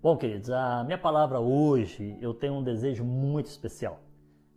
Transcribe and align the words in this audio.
Bom, 0.00 0.16
queridos, 0.16 0.48
a 0.48 0.84
minha 0.84 0.96
palavra 0.96 1.40
hoje 1.40 2.16
eu 2.20 2.32
tenho 2.32 2.54
um 2.54 2.62
desejo 2.62 3.02
muito 3.02 3.46
especial. 3.46 3.98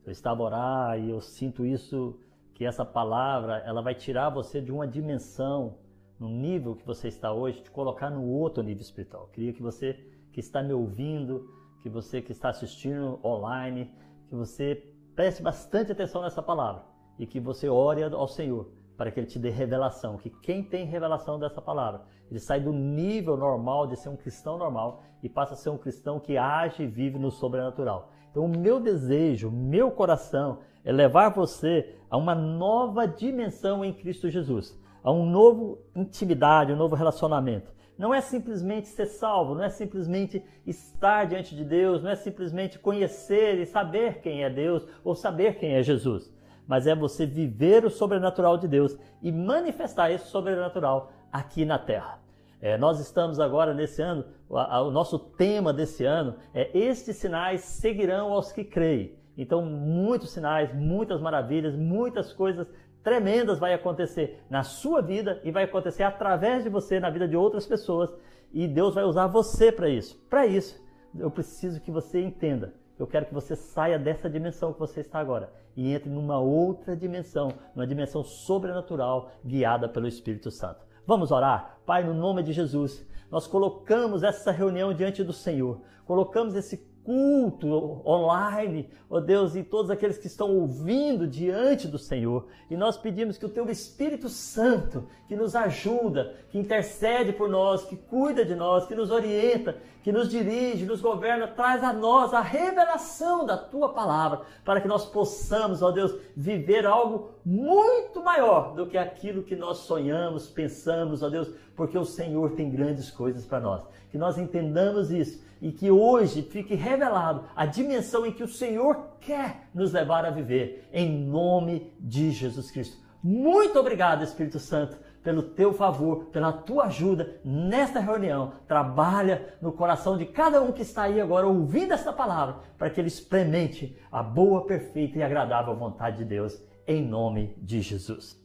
Eu 0.05 0.11
estava 0.11 0.43
a 0.43 0.45
orar 0.45 0.99
e 0.99 1.09
eu 1.09 1.19
sinto 1.19 1.65
isso 1.65 2.19
que 2.53 2.63
essa 2.63 2.85
palavra 2.85 3.57
ela 3.65 3.81
vai 3.81 3.95
tirar 3.95 4.29
você 4.29 4.61
de 4.61 4.71
uma 4.71 4.87
dimensão, 4.87 5.79
no 6.19 6.29
nível 6.29 6.75
que 6.75 6.85
você 6.85 7.07
está 7.07 7.33
hoje, 7.33 7.63
te 7.63 7.71
colocar 7.71 8.11
no 8.11 8.23
outro 8.23 8.61
nível 8.61 8.83
espiritual. 8.83 9.23
Eu 9.23 9.29
queria 9.29 9.51
que 9.51 9.63
você 9.63 9.93
que 10.31 10.39
está 10.39 10.61
me 10.61 10.73
ouvindo, 10.73 11.49
que 11.81 11.89
você 11.89 12.21
que 12.21 12.31
está 12.31 12.49
assistindo 12.49 13.19
online, 13.23 13.91
que 14.29 14.35
você 14.35 14.93
preste 15.15 15.41
bastante 15.41 15.91
atenção 15.91 16.21
nessa 16.21 16.43
palavra 16.43 16.83
e 17.17 17.25
que 17.25 17.39
você 17.39 17.67
ore 17.67 18.03
ao 18.03 18.27
Senhor 18.27 18.69
para 19.01 19.09
que 19.09 19.19
Ele 19.19 19.25
te 19.25 19.39
dê 19.39 19.49
revelação. 19.49 20.15
Que 20.15 20.29
quem 20.29 20.61
tem 20.61 20.85
revelação 20.85 21.39
dessa 21.39 21.59
palavra, 21.59 22.03
ele 22.29 22.39
sai 22.39 22.59
do 22.59 22.71
nível 22.71 23.35
normal 23.35 23.87
de 23.87 23.95
ser 23.95 24.09
um 24.09 24.15
cristão 24.15 24.59
normal 24.59 25.01
e 25.23 25.27
passa 25.27 25.55
a 25.55 25.57
ser 25.57 25.71
um 25.71 25.77
cristão 25.77 26.19
que 26.19 26.37
age 26.37 26.83
e 26.83 26.87
vive 26.87 27.17
no 27.17 27.31
sobrenatural. 27.31 28.11
Então, 28.29 28.45
o 28.45 28.47
meu 28.47 28.79
desejo, 28.79 29.49
meu 29.49 29.89
coração 29.89 30.59
é 30.85 30.91
levar 30.91 31.29
você 31.29 31.95
a 32.11 32.15
uma 32.15 32.35
nova 32.35 33.07
dimensão 33.07 33.83
em 33.83 33.91
Cristo 33.91 34.29
Jesus, 34.29 34.79
a 35.03 35.11
um 35.11 35.25
novo 35.25 35.79
intimidade, 35.95 36.71
um 36.71 36.77
novo 36.77 36.93
relacionamento. 36.93 37.73
Não 37.97 38.13
é 38.13 38.21
simplesmente 38.21 38.87
ser 38.87 39.07
salvo, 39.07 39.55
não 39.55 39.63
é 39.63 39.69
simplesmente 39.69 40.45
estar 40.63 41.25
diante 41.25 41.55
de 41.55 41.65
Deus, 41.65 42.03
não 42.03 42.11
é 42.11 42.15
simplesmente 42.15 42.77
conhecer 42.77 43.57
e 43.57 43.65
saber 43.65 44.21
quem 44.21 44.43
é 44.43 44.49
Deus 44.49 44.87
ou 45.03 45.15
saber 45.15 45.55
quem 45.55 45.73
é 45.73 45.81
Jesus 45.81 46.31
mas 46.67 46.87
é 46.87 46.95
você 46.95 47.25
viver 47.25 47.85
o 47.85 47.89
sobrenatural 47.89 48.57
de 48.57 48.67
Deus 48.67 48.97
e 49.21 49.31
manifestar 49.31 50.11
esse 50.11 50.27
sobrenatural 50.27 51.11
aqui 51.31 51.65
na 51.65 51.77
terra. 51.77 52.19
É, 52.61 52.77
nós 52.77 52.99
estamos 52.99 53.39
agora 53.39 53.73
nesse 53.73 54.01
ano, 54.01 54.23
a, 54.51 54.77
a, 54.77 54.81
o 54.81 54.91
nosso 54.91 55.17
tema 55.17 55.73
desse 55.73 56.05
ano 56.05 56.35
é 56.53 56.77
Estes 56.77 57.17
sinais 57.17 57.61
seguirão 57.61 58.31
aos 58.31 58.51
que 58.51 58.63
creem. 58.63 59.15
Então, 59.37 59.65
muitos 59.65 60.31
sinais, 60.31 60.73
muitas 60.73 61.19
maravilhas, 61.19 61.75
muitas 61.75 62.31
coisas 62.31 62.67
tremendas 63.03 63.57
vai 63.57 63.73
acontecer 63.73 64.43
na 64.49 64.61
sua 64.61 65.01
vida 65.01 65.41
e 65.43 65.51
vai 65.51 65.63
acontecer 65.63 66.03
através 66.03 66.63
de 66.63 66.69
você 66.69 66.99
na 66.99 67.09
vida 67.09 67.27
de 67.27 67.35
outras 67.35 67.65
pessoas 67.65 68.11
e 68.53 68.67
Deus 68.67 68.93
vai 68.93 69.03
usar 69.03 69.27
você 69.27 69.71
para 69.71 69.89
isso. 69.89 70.19
Para 70.29 70.45
isso, 70.45 70.79
eu 71.17 71.31
preciso 71.31 71.81
que 71.81 71.91
você 71.91 72.21
entenda 72.21 72.73
eu 73.01 73.07
quero 73.07 73.25
que 73.25 73.33
você 73.33 73.55
saia 73.55 73.97
dessa 73.97 74.29
dimensão 74.29 74.71
que 74.71 74.79
você 74.79 75.01
está 75.01 75.17
agora 75.17 75.51
e 75.75 75.91
entre 75.91 76.07
numa 76.07 76.37
outra 76.37 76.95
dimensão, 76.95 77.51
numa 77.73 77.87
dimensão 77.87 78.23
sobrenatural 78.23 79.31
guiada 79.43 79.89
pelo 79.89 80.07
Espírito 80.07 80.51
Santo. 80.51 80.85
Vamos 81.07 81.31
orar? 81.31 81.79
Pai, 81.83 82.03
no 82.03 82.13
nome 82.13 82.43
de 82.43 82.53
Jesus, 82.53 83.03
nós 83.31 83.47
colocamos 83.47 84.21
essa 84.21 84.51
reunião 84.51 84.93
diante 84.93 85.23
do 85.23 85.33
Senhor, 85.33 85.81
colocamos 86.05 86.53
esse 86.53 86.77
culto 87.03 88.01
online, 88.05 88.89
ó 89.09 89.19
Deus, 89.19 89.55
e 89.55 89.63
todos 89.63 89.89
aqueles 89.89 90.17
que 90.17 90.27
estão 90.27 90.55
ouvindo 90.55 91.27
diante 91.27 91.87
do 91.87 91.97
Senhor. 91.97 92.47
E 92.69 92.77
nós 92.77 92.97
pedimos 92.97 93.37
que 93.37 93.45
o 93.45 93.49
Teu 93.49 93.69
Espírito 93.69 94.29
Santo, 94.29 95.07
que 95.27 95.35
nos 95.35 95.55
ajuda, 95.55 96.35
que 96.49 96.59
intercede 96.59 97.33
por 97.33 97.49
nós, 97.49 97.83
que 97.85 97.95
cuida 97.95 98.45
de 98.45 98.55
nós, 98.55 98.85
que 98.85 98.95
nos 98.95 99.11
orienta, 99.11 99.77
que 100.03 100.11
nos 100.11 100.29
dirige, 100.29 100.85
nos 100.85 101.01
governa, 101.01 101.47
traz 101.47 101.83
a 101.83 101.93
nós 101.93 102.33
a 102.33 102.41
revelação 102.41 103.45
da 103.45 103.57
Tua 103.57 103.89
palavra, 103.89 104.41
para 104.63 104.79
que 104.81 104.87
nós 104.87 105.05
possamos, 105.05 105.81
ó 105.81 105.91
Deus, 105.91 106.15
viver 106.35 106.85
algo 106.85 107.31
muito 107.45 108.23
maior 108.23 108.73
do 108.75 108.85
que 108.87 108.97
aquilo 108.97 109.43
que 109.43 109.55
nós 109.55 109.79
sonhamos, 109.79 110.47
pensamos, 110.47 111.23
ó 111.23 111.29
Deus, 111.29 111.49
porque 111.75 111.97
o 111.97 112.05
Senhor 112.05 112.51
tem 112.51 112.69
grandes 112.69 113.09
coisas 113.09 113.45
para 113.45 113.59
nós. 113.59 113.81
Que 114.11 114.17
nós 114.17 114.37
entendamos 114.37 115.11
isso 115.11 115.50
e 115.61 115.71
que 115.71 115.91
hoje 115.91 116.41
fique 116.41 116.73
revelado 116.73 117.45
a 117.55 117.65
dimensão 117.65 118.25
em 118.25 118.31
que 118.31 118.43
o 118.43 118.47
Senhor 118.47 119.11
quer 119.19 119.69
nos 119.73 119.93
levar 119.93 120.25
a 120.25 120.31
viver, 120.31 120.89
em 120.91 121.09
nome 121.09 121.93
de 121.99 122.31
Jesus 122.31 122.71
Cristo. 122.71 122.97
Muito 123.23 123.79
obrigado, 123.79 124.23
Espírito 124.23 124.57
Santo, 124.57 124.97
pelo 125.23 125.43
teu 125.43 125.71
favor, 125.71 126.25
pela 126.25 126.51
tua 126.51 126.85
ajuda 126.85 127.39
nesta 127.45 127.99
reunião. 127.99 128.53
Trabalha 128.67 129.55
no 129.61 129.71
coração 129.71 130.17
de 130.17 130.25
cada 130.25 130.59
um 130.61 130.71
que 130.71 130.81
está 130.81 131.03
aí 131.03 131.21
agora 131.21 131.45
ouvindo 131.45 131.93
esta 131.93 132.11
palavra, 132.11 132.55
para 132.77 132.89
que 132.89 132.99
ele 132.99 133.07
experimente 133.07 133.95
a 134.11 134.23
boa, 134.23 134.65
perfeita 134.65 135.19
e 135.19 135.23
agradável 135.23 135.75
vontade 135.75 136.17
de 136.17 136.25
Deus, 136.25 136.59
em 136.87 137.05
nome 137.05 137.55
de 137.59 137.81
Jesus. 137.81 138.41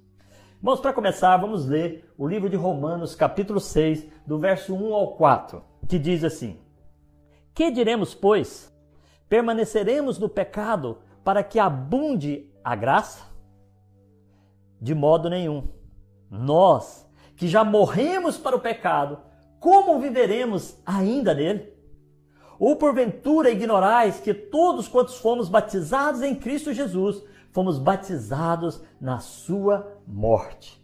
Vamos 0.62 0.80
para 0.80 0.92
começar, 0.92 1.36
vamos 1.38 1.66
ler 1.66 2.12
o 2.18 2.26
livro 2.26 2.50
de 2.50 2.56
Romanos, 2.56 3.14
capítulo 3.14 3.60
6, 3.60 4.06
do 4.26 4.38
verso 4.38 4.74
1 4.74 4.92
ao 4.92 5.16
4, 5.16 5.62
que 5.88 5.98
diz 5.98 6.22
assim: 6.22 6.58
que 7.56 7.70
diremos, 7.70 8.14
pois? 8.14 8.70
Permaneceremos 9.30 10.18
no 10.18 10.28
pecado 10.28 10.98
para 11.24 11.42
que 11.42 11.58
abunde 11.58 12.52
a 12.62 12.76
graça? 12.76 13.24
De 14.78 14.94
modo 14.94 15.30
nenhum. 15.30 15.66
Nós, 16.30 17.08
que 17.34 17.48
já 17.48 17.64
morremos 17.64 18.36
para 18.36 18.54
o 18.54 18.60
pecado, 18.60 19.18
como 19.58 19.98
viveremos 19.98 20.76
ainda 20.84 21.32
nele? 21.32 21.72
Ou 22.58 22.76
porventura 22.76 23.50
ignorais 23.50 24.20
que 24.20 24.34
todos 24.34 24.86
quantos 24.86 25.16
fomos 25.16 25.48
batizados 25.48 26.20
em 26.20 26.34
Cristo 26.34 26.74
Jesus, 26.74 27.22
fomos 27.52 27.78
batizados 27.78 28.82
na 29.00 29.18
sua 29.18 29.98
morte? 30.06 30.78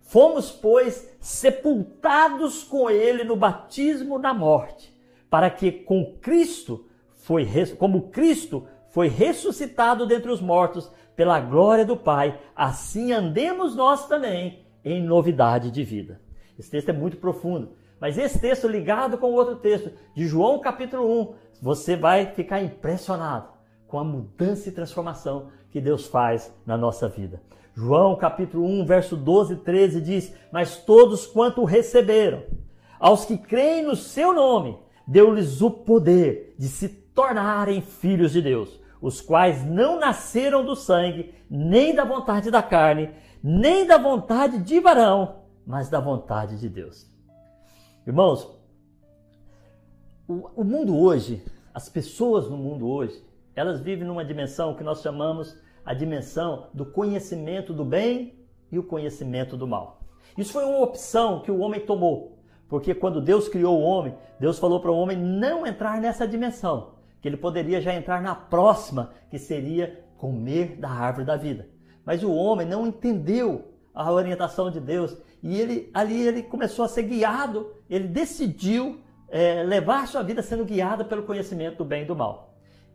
Fomos, 0.00 0.50
pois, 0.50 1.06
sepultados 1.20 2.64
com 2.64 2.88
ele 2.88 3.24
no 3.24 3.36
batismo 3.36 4.18
na 4.18 4.32
morte 4.32 4.96
para 5.30 5.50
que 5.50 5.70
com 5.70 6.16
Cristo 6.20 6.86
foi 7.14 7.46
como 7.76 8.08
Cristo 8.10 8.66
foi 8.90 9.08
ressuscitado 9.08 10.06
dentre 10.06 10.30
os 10.30 10.40
mortos 10.40 10.90
pela 11.14 11.40
glória 11.40 11.84
do 11.84 11.96
Pai, 11.96 12.38
assim 12.54 13.12
andemos 13.12 13.74
nós 13.74 14.06
também 14.06 14.64
em 14.84 15.02
novidade 15.02 15.70
de 15.70 15.84
vida. 15.84 16.20
Esse 16.58 16.70
texto 16.70 16.88
é 16.88 16.92
muito 16.92 17.16
profundo, 17.16 17.72
mas 18.00 18.16
esse 18.16 18.38
texto 18.38 18.68
ligado 18.68 19.18
com 19.18 19.26
o 19.30 19.34
outro 19.34 19.56
texto 19.56 19.90
de 20.14 20.26
João 20.26 20.60
capítulo 20.60 21.20
1, 21.22 21.34
você 21.60 21.96
vai 21.96 22.26
ficar 22.26 22.62
impressionado 22.62 23.48
com 23.86 23.98
a 23.98 24.04
mudança 24.04 24.68
e 24.68 24.72
transformação 24.72 25.48
que 25.70 25.80
Deus 25.80 26.06
faz 26.06 26.54
na 26.64 26.76
nossa 26.76 27.08
vida. 27.08 27.42
João 27.74 28.16
capítulo 28.16 28.64
1, 28.64 28.86
verso 28.86 29.16
12 29.16 29.54
e 29.54 29.56
13 29.56 30.00
diz: 30.00 30.34
Mas 30.50 30.76
todos 30.78 31.26
quanto 31.26 31.64
receberam, 31.64 32.42
aos 32.98 33.24
que 33.24 33.38
creem 33.38 33.84
no 33.84 33.94
seu 33.94 34.32
nome, 34.32 34.78
deu-lhes 35.08 35.62
o 35.62 35.70
poder 35.70 36.54
de 36.58 36.68
se 36.68 36.86
tornarem 36.86 37.80
filhos 37.80 38.30
de 38.30 38.42
Deus, 38.42 38.78
os 39.00 39.22
quais 39.22 39.64
não 39.64 39.98
nasceram 39.98 40.62
do 40.62 40.76
sangue, 40.76 41.34
nem 41.48 41.94
da 41.94 42.04
vontade 42.04 42.50
da 42.50 42.62
carne, 42.62 43.08
nem 43.42 43.86
da 43.86 43.96
vontade 43.96 44.58
de 44.58 44.78
varão, 44.78 45.36
mas 45.66 45.88
da 45.88 45.98
vontade 45.98 46.60
de 46.60 46.68
Deus. 46.68 47.10
Irmãos, 48.06 48.54
o, 50.28 50.62
mundo 50.62 50.94
hoje, 50.94 51.42
as 51.72 51.88
pessoas 51.88 52.50
no 52.50 52.58
mundo 52.58 52.86
hoje, 52.86 53.24
elas 53.56 53.80
vivem 53.80 54.06
numa 54.06 54.24
dimensão 54.24 54.74
que 54.74 54.84
nós 54.84 55.00
chamamos 55.00 55.56
a 55.86 55.94
dimensão 55.94 56.68
do 56.74 56.84
conhecimento 56.84 57.72
do 57.72 57.84
bem 57.84 58.38
e 58.70 58.78
o 58.78 58.82
conhecimento 58.82 59.56
do 59.56 59.66
mal. 59.66 60.02
Isso 60.36 60.52
foi 60.52 60.64
uma 60.64 60.80
opção 60.80 61.40
que 61.40 61.50
o 61.50 61.60
homem 61.60 61.80
tomou 61.80 62.37
porque 62.68 62.94
quando 62.94 63.20
Deus 63.20 63.48
criou 63.48 63.78
o 63.78 63.82
homem, 63.82 64.14
Deus 64.38 64.58
falou 64.58 64.80
para 64.80 64.90
o 64.90 64.96
homem 64.96 65.16
não 65.16 65.66
entrar 65.66 66.00
nessa 66.00 66.28
dimensão, 66.28 66.94
que 67.20 67.26
ele 67.26 67.36
poderia 67.36 67.80
já 67.80 67.94
entrar 67.94 68.20
na 68.20 68.34
próxima, 68.34 69.12
que 69.30 69.38
seria 69.38 70.04
comer 70.18 70.76
da 70.76 70.90
árvore 70.90 71.24
da 71.24 71.36
vida. 71.36 71.68
Mas 72.04 72.22
o 72.22 72.32
homem 72.32 72.66
não 72.66 72.86
entendeu 72.86 73.72
a 73.94 74.12
orientação 74.12 74.70
de 74.70 74.80
Deus 74.80 75.16
e 75.42 75.58
ele 75.58 75.90
ali 75.94 76.20
ele 76.20 76.42
começou 76.42 76.84
a 76.84 76.88
ser 76.88 77.04
guiado, 77.04 77.72
ele 77.88 78.06
decidiu 78.06 79.00
é, 79.28 79.62
levar 79.62 80.06
sua 80.06 80.22
vida 80.22 80.42
sendo 80.42 80.64
guiada 80.64 81.04
pelo 81.04 81.22
conhecimento 81.22 81.78
do 81.78 81.84
bem 81.84 82.02
e 82.02 82.06
do 82.06 82.16
mal. 82.16 82.54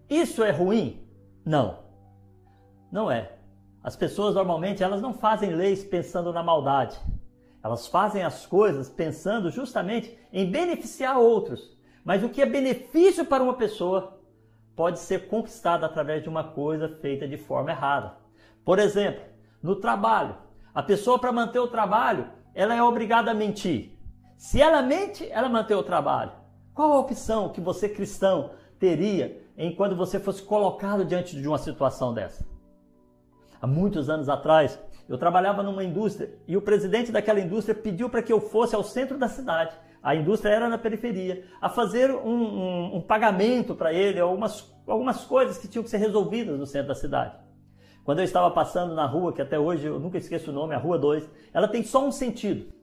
Isso 0.10 0.44
é 0.44 0.52
ruim? 0.52 1.02
Não, 1.46 1.80
não 2.92 3.10
é. 3.10 3.32
As 3.84 3.96
pessoas 3.96 4.36
normalmente 4.36 4.84
elas 4.84 5.02
não 5.02 5.14
fazem 5.14 5.52
leis 5.52 5.84
pensando 5.84 6.32
na 6.32 6.44
maldade. 6.44 6.98
Elas 7.64 7.88
fazem 7.88 8.24
as 8.24 8.46
coisas 8.46 8.90
pensando 8.90 9.50
justamente 9.50 10.18
em 10.34 10.52
beneficiar 10.52 11.18
outros. 11.18 11.78
Mas 12.04 12.22
o 12.22 12.30
que 12.30 12.42
é 12.42 12.46
benefício 12.46 13.26
para 13.26 13.42
uma 13.42 13.54
pessoa 13.54 14.20
pode 14.76 15.00
ser 15.00 15.28
conquistado 15.28 15.86
através 15.86 16.22
de 16.22 16.28
uma 16.28 16.44
coisa 16.44 16.90
feita 16.90 17.28
de 17.28 17.38
forma 17.38 17.72
errada. 17.72 18.18
Por 18.66 18.80
exemplo, 18.80 19.24
no 19.62 19.78
trabalho, 19.78 20.36
a 20.76 20.84
pessoa 20.84 21.18
para 21.18 21.32
manter 21.32 21.60
o 21.60 21.68
trabalho, 21.68 22.28
ela 22.54 22.76
é 22.76 22.84
obrigada 22.84 23.32
a 23.32 23.34
mentir. 23.34 23.98
Se 24.36 24.62
ela 24.62 24.82
mente, 24.82 25.26
ela 25.32 25.48
mantém 25.48 25.78
o 25.78 25.84
trabalho. 25.84 26.34
Qual 26.74 26.92
a 26.92 27.00
opção 27.00 27.50
que 27.50 27.62
você 27.62 27.88
cristão 27.88 28.52
teria 28.78 29.42
em 29.58 29.74
quando 29.74 29.96
você 29.96 30.20
fosse 30.20 30.42
colocado 30.42 31.06
diante 31.06 31.40
de 31.40 31.48
uma 31.48 31.58
situação 31.58 32.14
dessa? 32.14 32.46
Há 33.62 33.68
muitos 33.68 34.10
anos 34.10 34.28
atrás, 34.28 34.78
eu 35.08 35.18
trabalhava 35.18 35.62
numa 35.62 35.84
indústria 35.84 36.34
e 36.48 36.56
o 36.56 36.62
presidente 36.62 37.12
daquela 37.12 37.40
indústria 37.40 37.76
pediu 37.76 38.10
para 38.10 38.22
que 38.22 38.32
eu 38.32 38.40
fosse 38.40 38.76
ao 38.76 38.84
centro 38.84 39.18
da 39.18 39.28
cidade, 39.28 39.76
a 40.02 40.16
indústria 40.16 40.52
era 40.52 40.70
na 40.70 40.78
periferia, 40.78 41.46
a 41.62 41.70
fazer 41.70 42.12
um, 42.12 42.30
um, 42.30 42.96
um 42.98 43.02
pagamento 43.02 43.74
para 43.74 43.94
ele, 43.94 44.20
algumas, 44.20 44.74
algumas 44.86 45.24
coisas 45.24 45.58
que 45.58 45.68
tinham 45.68 45.84
que 45.84 45.90
ser 45.90 45.98
resolvidas 45.98 46.60
no 46.60 46.66
centro 46.66 46.90
da 46.90 46.96
cidade. 46.96 47.36
Quando 48.04 48.20
eu 48.20 48.26
estava 48.26 48.52
passando 48.52 48.94
na 48.94 49.06
rua, 49.06 49.32
que 49.32 49.42
até 49.42 49.58
hoje 49.58 49.88
eu 49.88 50.00
nunca 50.00 50.18
esqueço 50.18 50.52
o 50.52 50.54
nome, 50.54 50.76
a 50.76 50.78
Rua 50.78 50.98
2, 50.98 51.30
ela 51.54 51.70
tem 51.70 51.84
só 51.84 52.06
um 52.06 52.12
sentido. 52.12 52.74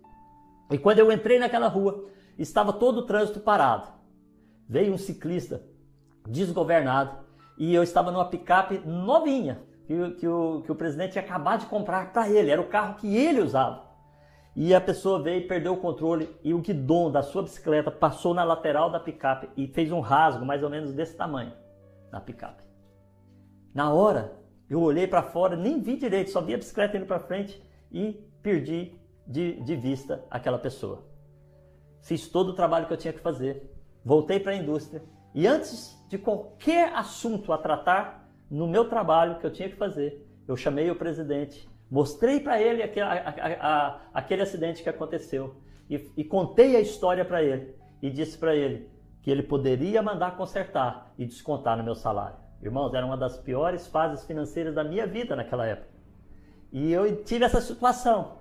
E 0.71 0.79
quando 0.79 0.99
eu 0.99 1.13
entrei 1.13 1.39
naquela 1.39 1.69
rua, 1.69 2.07
estava 2.39 2.73
todo 2.73 2.99
o 2.99 3.07
trânsito 3.07 3.41
parado. 3.41 3.89
Veio 4.67 4.95
um 4.95 4.99
ciclista 4.99 5.63
desgovernado 6.27 7.19
e 7.59 7.75
eu 7.75 7.83
estava 7.83 8.11
numa 8.11 8.25
picape 8.25 8.79
novinha, 8.87 9.61
que, 9.91 10.11
que, 10.13 10.29
o, 10.29 10.63
que 10.63 10.71
o 10.71 10.75
presidente 10.77 11.13
tinha 11.13 11.25
acabado 11.25 11.63
de 11.63 11.67
comprar 11.67 12.13
para 12.13 12.31
ele, 12.31 12.49
era 12.49 12.61
o 12.61 12.69
carro 12.69 12.95
que 12.95 13.17
ele 13.17 13.41
usava. 13.41 13.91
E 14.55 14.73
a 14.73 14.81
pessoa 14.81 15.21
veio 15.21 15.41
e 15.41 15.49
perdeu 15.49 15.73
o 15.73 15.79
controle 15.79 16.31
e 16.45 16.55
o 16.55 16.61
guidão 16.61 17.11
da 17.11 17.23
sua 17.23 17.43
bicicleta 17.43 17.91
passou 17.91 18.33
na 18.33 18.45
lateral 18.45 18.89
da 18.89 19.01
picape 19.01 19.49
e 19.57 19.67
fez 19.67 19.91
um 19.91 19.99
rasgo 19.99 20.47
mais 20.47 20.63
ou 20.63 20.71
menos 20.71 20.93
desse 20.93 21.17
tamanho 21.17 21.53
na 22.13 22.21
picape. 22.21 22.63
Na 23.75 23.93
hora, 23.93 24.39
eu 24.69 24.81
olhei 24.81 25.09
para 25.09 25.25
fora, 25.25 25.57
nem 25.57 25.81
vi 25.81 25.97
direito, 25.97 26.31
só 26.31 26.41
vi 26.41 26.55
a 26.55 26.59
bicicleta 26.59 26.97
indo 26.97 27.07
para 27.07 27.19
frente 27.19 27.61
e 27.91 28.13
perdi 28.45 28.97
de, 29.27 29.61
de 29.61 29.75
vista 29.75 30.25
aquela 30.31 30.59
pessoa. 30.59 31.05
Fiz 32.01 32.29
todo 32.29 32.51
o 32.51 32.55
trabalho 32.55 32.87
que 32.87 32.93
eu 32.93 32.97
tinha 32.97 33.13
que 33.13 33.21
fazer, 33.21 33.69
voltei 34.05 34.39
para 34.39 34.53
a 34.53 34.57
indústria 34.57 35.03
e 35.35 35.49
antes 35.49 36.01
de 36.09 36.17
qualquer 36.17 36.95
assunto 36.95 37.53
a 37.53 37.59
tratar 37.59 38.20
no 38.51 38.67
meu 38.67 38.89
trabalho 38.89 39.39
que 39.39 39.47
eu 39.47 39.53
tinha 39.53 39.69
que 39.69 39.77
fazer, 39.77 40.27
eu 40.49 40.57
chamei 40.57 40.91
o 40.91 40.97
presidente, 40.97 41.69
mostrei 41.91 42.41
para 42.41 42.61
ele 42.61 42.83
aquele, 42.83 43.07
a, 43.07 43.13
a, 43.13 43.87
a, 43.87 44.01
aquele 44.15 44.43
acidente 44.43 44.83
que 44.83 44.89
aconteceu 44.89 45.55
e, 45.89 46.11
e 46.17 46.25
contei 46.25 46.75
a 46.77 46.81
história 46.81 47.25
para 47.25 47.43
ele 47.43 47.75
e 48.03 48.11
disse 48.11 48.37
para 48.37 48.55
ele 48.55 48.89
que 49.23 49.31
ele 49.31 49.43
poderia 49.43 50.03
mandar 50.03 50.37
consertar 50.37 51.13
e 51.19 51.25
descontar 51.27 51.77
no 51.77 51.85
meu 51.85 51.95
salário. 51.95 52.37
Irmãos, 52.63 52.93
era 52.95 53.07
uma 53.07 53.17
das 53.17 53.39
piores 53.39 53.87
fases 53.87 54.25
financeiras 54.27 54.75
da 54.75 54.85
minha 54.85 55.07
vida 55.07 55.37
naquela 55.37 55.67
época. 55.67 55.89
E 56.73 56.93
eu 56.93 57.23
tive 57.25 57.45
essa 57.45 57.61
situação. 57.61 58.39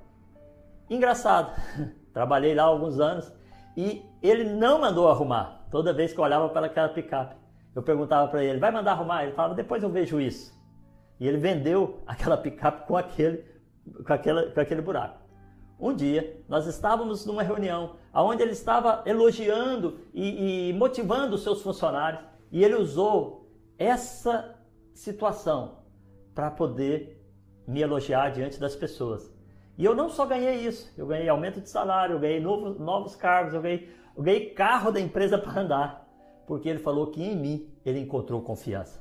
Engraçado. 0.89 1.53
Trabalhei 2.13 2.53
lá 2.53 2.63
alguns 2.63 3.00
anos 3.00 3.31
e 3.77 4.03
ele 4.21 4.44
não 4.44 4.81
mandou 4.81 5.07
arrumar. 5.07 5.65
Toda 5.71 5.94
vez 5.94 6.12
que 6.12 6.19
eu 6.19 6.23
olhava 6.23 6.50
para 6.50 6.65
aquela 6.65 6.89
picape, 6.89 7.35
eu 7.75 7.83
perguntava 7.83 8.27
para 8.27 8.44
ele: 8.44 8.60
vai 8.60 8.71
mandar 8.71 8.92
arrumar? 8.92 9.24
Ele 9.24 9.33
falava: 9.33 9.56
depois 9.56 9.83
eu 9.83 9.89
vejo 9.89 10.19
isso. 10.19 10.57
E 11.19 11.27
ele 11.27 11.38
vendeu 11.38 12.01
aquela 12.07 12.38
picape 12.38 12.88
com 12.88 12.95
aquele, 12.95 13.45
com, 14.06 14.13
aquela, 14.13 14.51
com 14.51 14.60
aquele 14.60 14.81
buraco. 14.81 15.19
Um 15.80 15.94
dia, 15.94 16.42
nós 16.48 16.68
estávamos 16.68 17.25
numa 17.25 17.42
reunião 17.42 17.95
onde 18.13 18.42
ele 18.42 18.51
estava 18.51 19.01
elogiando 19.06 20.00
e, 20.13 20.69
e 20.69 20.74
motivando 20.74 21.36
os 21.36 21.44
seus 21.44 21.62
funcionários 21.62 22.21
e 22.51 22.63
ele 22.63 22.75
usou 22.75 23.50
essa 23.77 24.56
situação 24.94 25.80
para 26.36 26.51
poder 26.51 27.24
me 27.68 27.81
elogiar 27.81 28.30
diante 28.31 28.60
das 28.60 28.75
pessoas. 28.75 29.31
E 29.77 29.86
eu 29.86 29.95
não 29.95 30.10
só 30.10 30.25
ganhei 30.25 30.56
isso, 30.56 30.92
eu 30.98 31.07
ganhei 31.07 31.30
aumento 31.30 31.62
de 31.62 31.69
salário, 31.69 32.15
eu 32.15 32.19
ganhei 32.19 32.39
novos, 32.39 32.77
novos 32.77 33.15
cargos, 33.15 33.54
eu 33.54 33.62
ganhei, 33.62 33.89
eu 34.18 34.24
ganhei 34.24 34.50
carro 34.50 34.92
da 34.92 35.00
empresa 35.00 35.38
para 35.38 35.62
andar, 35.62 36.08
porque 36.50 36.68
ele 36.68 36.80
falou 36.80 37.06
que 37.12 37.24
em 37.24 37.36
mim 37.36 37.69
ele 37.86 38.00
encontrou 38.00 38.42
confiança. 38.42 39.00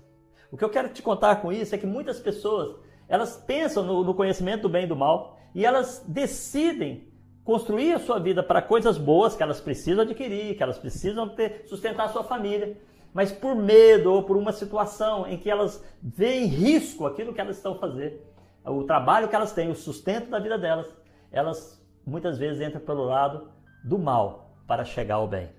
O 0.53 0.56
que 0.59 0.62
eu 0.62 0.69
quero 0.69 0.91
te 0.91 1.00
contar 1.00 1.37
com 1.37 1.50
isso 1.50 1.75
é 1.75 1.79
que 1.79 1.87
muitas 1.87 2.21
pessoas 2.21 2.77
elas 3.09 3.39
pensam 3.39 3.83
no, 3.83 4.05
no 4.05 4.12
conhecimento 4.12 4.62
do 4.62 4.69
bem 4.69 4.85
e 4.85 4.87
do 4.87 4.95
mal 4.95 5.39
e 5.55 5.65
elas 5.65 6.05
decidem 6.06 7.09
construir 7.43 7.95
a 7.95 7.99
sua 7.99 8.19
vida 8.19 8.43
para 8.43 8.61
coisas 8.61 8.99
boas 8.99 9.35
que 9.35 9.43
elas 9.43 9.62
precisam 9.62 10.03
adquirir, 10.03 10.59
que 10.59 10.62
elas 10.62 10.79
precisam 10.79 11.31
ter, 11.31 11.65
sustentar 11.67 12.05
a 12.05 12.09
sua 12.11 12.23
família, 12.23 12.77
mas 13.15 13.33
por 13.33 13.56
medo 13.56 14.12
ou 14.12 14.25
por 14.25 14.37
uma 14.37 14.53
situação 14.53 15.27
em 15.27 15.39
que 15.39 15.50
elas 15.50 15.83
veem 16.03 16.45
risco 16.45 17.06
aquilo 17.06 17.33
que 17.33 17.41
elas 17.41 17.56
estão 17.56 17.79
fazendo 17.79 18.29
o 18.71 18.85
trabalho 18.85 19.27
que 19.27 19.35
elas 19.35 19.53
têm, 19.53 19.71
o 19.71 19.75
sustento 19.75 20.29
da 20.29 20.39
vida 20.39 20.59
delas, 20.59 20.87
elas 21.33 21.83
muitas 22.06 22.37
vezes 22.37 22.61
entram 22.61 22.81
pelo 22.83 23.05
lado 23.05 23.49
do 23.83 23.99
mal 23.99 24.50
para 24.67 24.85
chegar 24.85 25.17
ao 25.17 25.27
bem. 25.27 25.57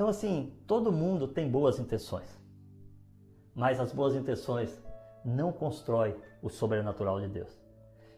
Então, 0.00 0.08
assim, 0.08 0.50
todo 0.66 0.90
mundo 0.90 1.28
tem 1.28 1.46
boas 1.46 1.78
intenções, 1.78 2.40
mas 3.54 3.78
as 3.78 3.92
boas 3.92 4.14
intenções 4.14 4.82
não 5.22 5.52
constroem 5.52 6.16
o 6.42 6.48
sobrenatural 6.48 7.20
de 7.20 7.28
Deus. 7.28 7.54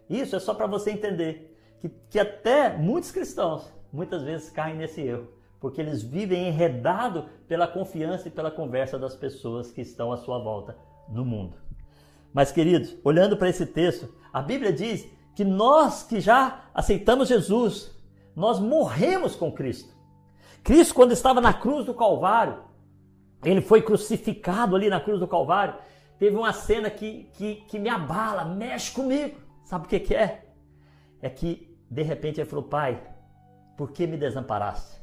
Isso 0.08 0.36
é 0.36 0.38
só 0.38 0.54
para 0.54 0.68
você 0.68 0.92
entender 0.92 1.58
que, 1.80 1.88
que 2.08 2.20
até 2.20 2.78
muitos 2.78 3.10
cristãos 3.10 3.68
muitas 3.92 4.22
vezes 4.22 4.48
caem 4.48 4.76
nesse 4.76 5.00
erro, 5.00 5.26
porque 5.58 5.80
eles 5.80 6.04
vivem 6.04 6.46
enredados 6.46 7.24
pela 7.48 7.66
confiança 7.66 8.28
e 8.28 8.30
pela 8.30 8.52
conversa 8.52 8.96
das 8.96 9.16
pessoas 9.16 9.72
que 9.72 9.80
estão 9.80 10.12
à 10.12 10.16
sua 10.16 10.38
volta 10.38 10.76
no 11.08 11.24
mundo. 11.24 11.56
Mas, 12.32 12.52
queridos, 12.52 12.94
olhando 13.02 13.36
para 13.36 13.48
esse 13.48 13.66
texto, 13.66 14.08
a 14.32 14.40
Bíblia 14.40 14.72
diz 14.72 15.04
que 15.34 15.44
nós 15.44 16.04
que 16.04 16.20
já 16.20 16.64
aceitamos 16.72 17.26
Jesus, 17.26 17.90
nós 18.36 18.60
morremos 18.60 19.34
com 19.34 19.50
Cristo. 19.50 20.00
Cristo, 20.62 20.94
quando 20.94 21.12
estava 21.12 21.40
na 21.40 21.52
cruz 21.52 21.84
do 21.84 21.94
Calvário, 21.94 22.62
ele 23.44 23.60
foi 23.60 23.82
crucificado 23.82 24.76
ali 24.76 24.88
na 24.88 25.00
cruz 25.00 25.18
do 25.18 25.26
Calvário. 25.26 25.74
Teve 26.18 26.36
uma 26.36 26.52
cena 26.52 26.88
que, 26.88 27.28
que, 27.34 27.56
que 27.66 27.78
me 27.78 27.88
abala, 27.88 28.44
mexe 28.44 28.92
comigo. 28.92 29.40
Sabe 29.64 29.86
o 29.86 29.88
que, 29.88 29.98
que 29.98 30.14
é? 30.14 30.46
É 31.20 31.28
que, 31.28 31.76
de 31.90 32.02
repente, 32.02 32.40
ele 32.40 32.48
falou: 32.48 32.64
Pai, 32.64 33.02
por 33.76 33.90
que 33.90 34.06
me 34.06 34.16
desamparaste? 34.16 35.00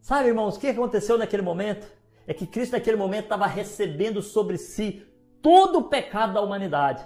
Sabe, 0.00 0.28
irmãos, 0.28 0.56
o 0.56 0.60
que 0.60 0.68
aconteceu 0.68 1.16
naquele 1.16 1.42
momento? 1.42 1.86
É 2.26 2.34
que 2.34 2.46
Cristo, 2.46 2.72
naquele 2.72 2.96
momento, 2.96 3.24
estava 3.24 3.46
recebendo 3.46 4.22
sobre 4.22 4.56
si 4.56 5.06
todo 5.42 5.78
o 5.78 5.84
pecado 5.84 6.32
da 6.32 6.40
humanidade, 6.40 7.04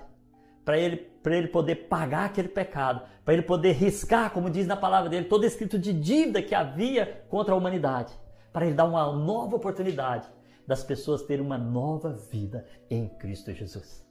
para 0.64 0.78
ele, 0.78 1.10
ele 1.26 1.48
poder 1.48 1.74
pagar 1.88 2.26
aquele 2.26 2.48
pecado, 2.48 3.02
para 3.24 3.34
ele 3.34 3.42
poder 3.42 3.72
riscar, 3.72 4.30
como 4.30 4.50
diz 4.50 4.66
na 4.66 4.76
palavra 4.76 5.10
dele, 5.10 5.26
todo 5.26 5.44
escrito 5.44 5.78
de 5.78 5.92
dívida 5.92 6.42
que 6.42 6.54
havia 6.54 7.24
contra 7.28 7.54
a 7.54 7.56
humanidade, 7.56 8.12
para 8.52 8.66
ele 8.66 8.74
dar 8.74 8.84
uma 8.84 9.12
nova 9.12 9.56
oportunidade 9.56 10.28
das 10.66 10.82
pessoas 10.82 11.22
terem 11.22 11.44
uma 11.44 11.58
nova 11.58 12.12
vida 12.30 12.66
em 12.88 13.08
Cristo 13.08 13.52
Jesus. 13.52 14.04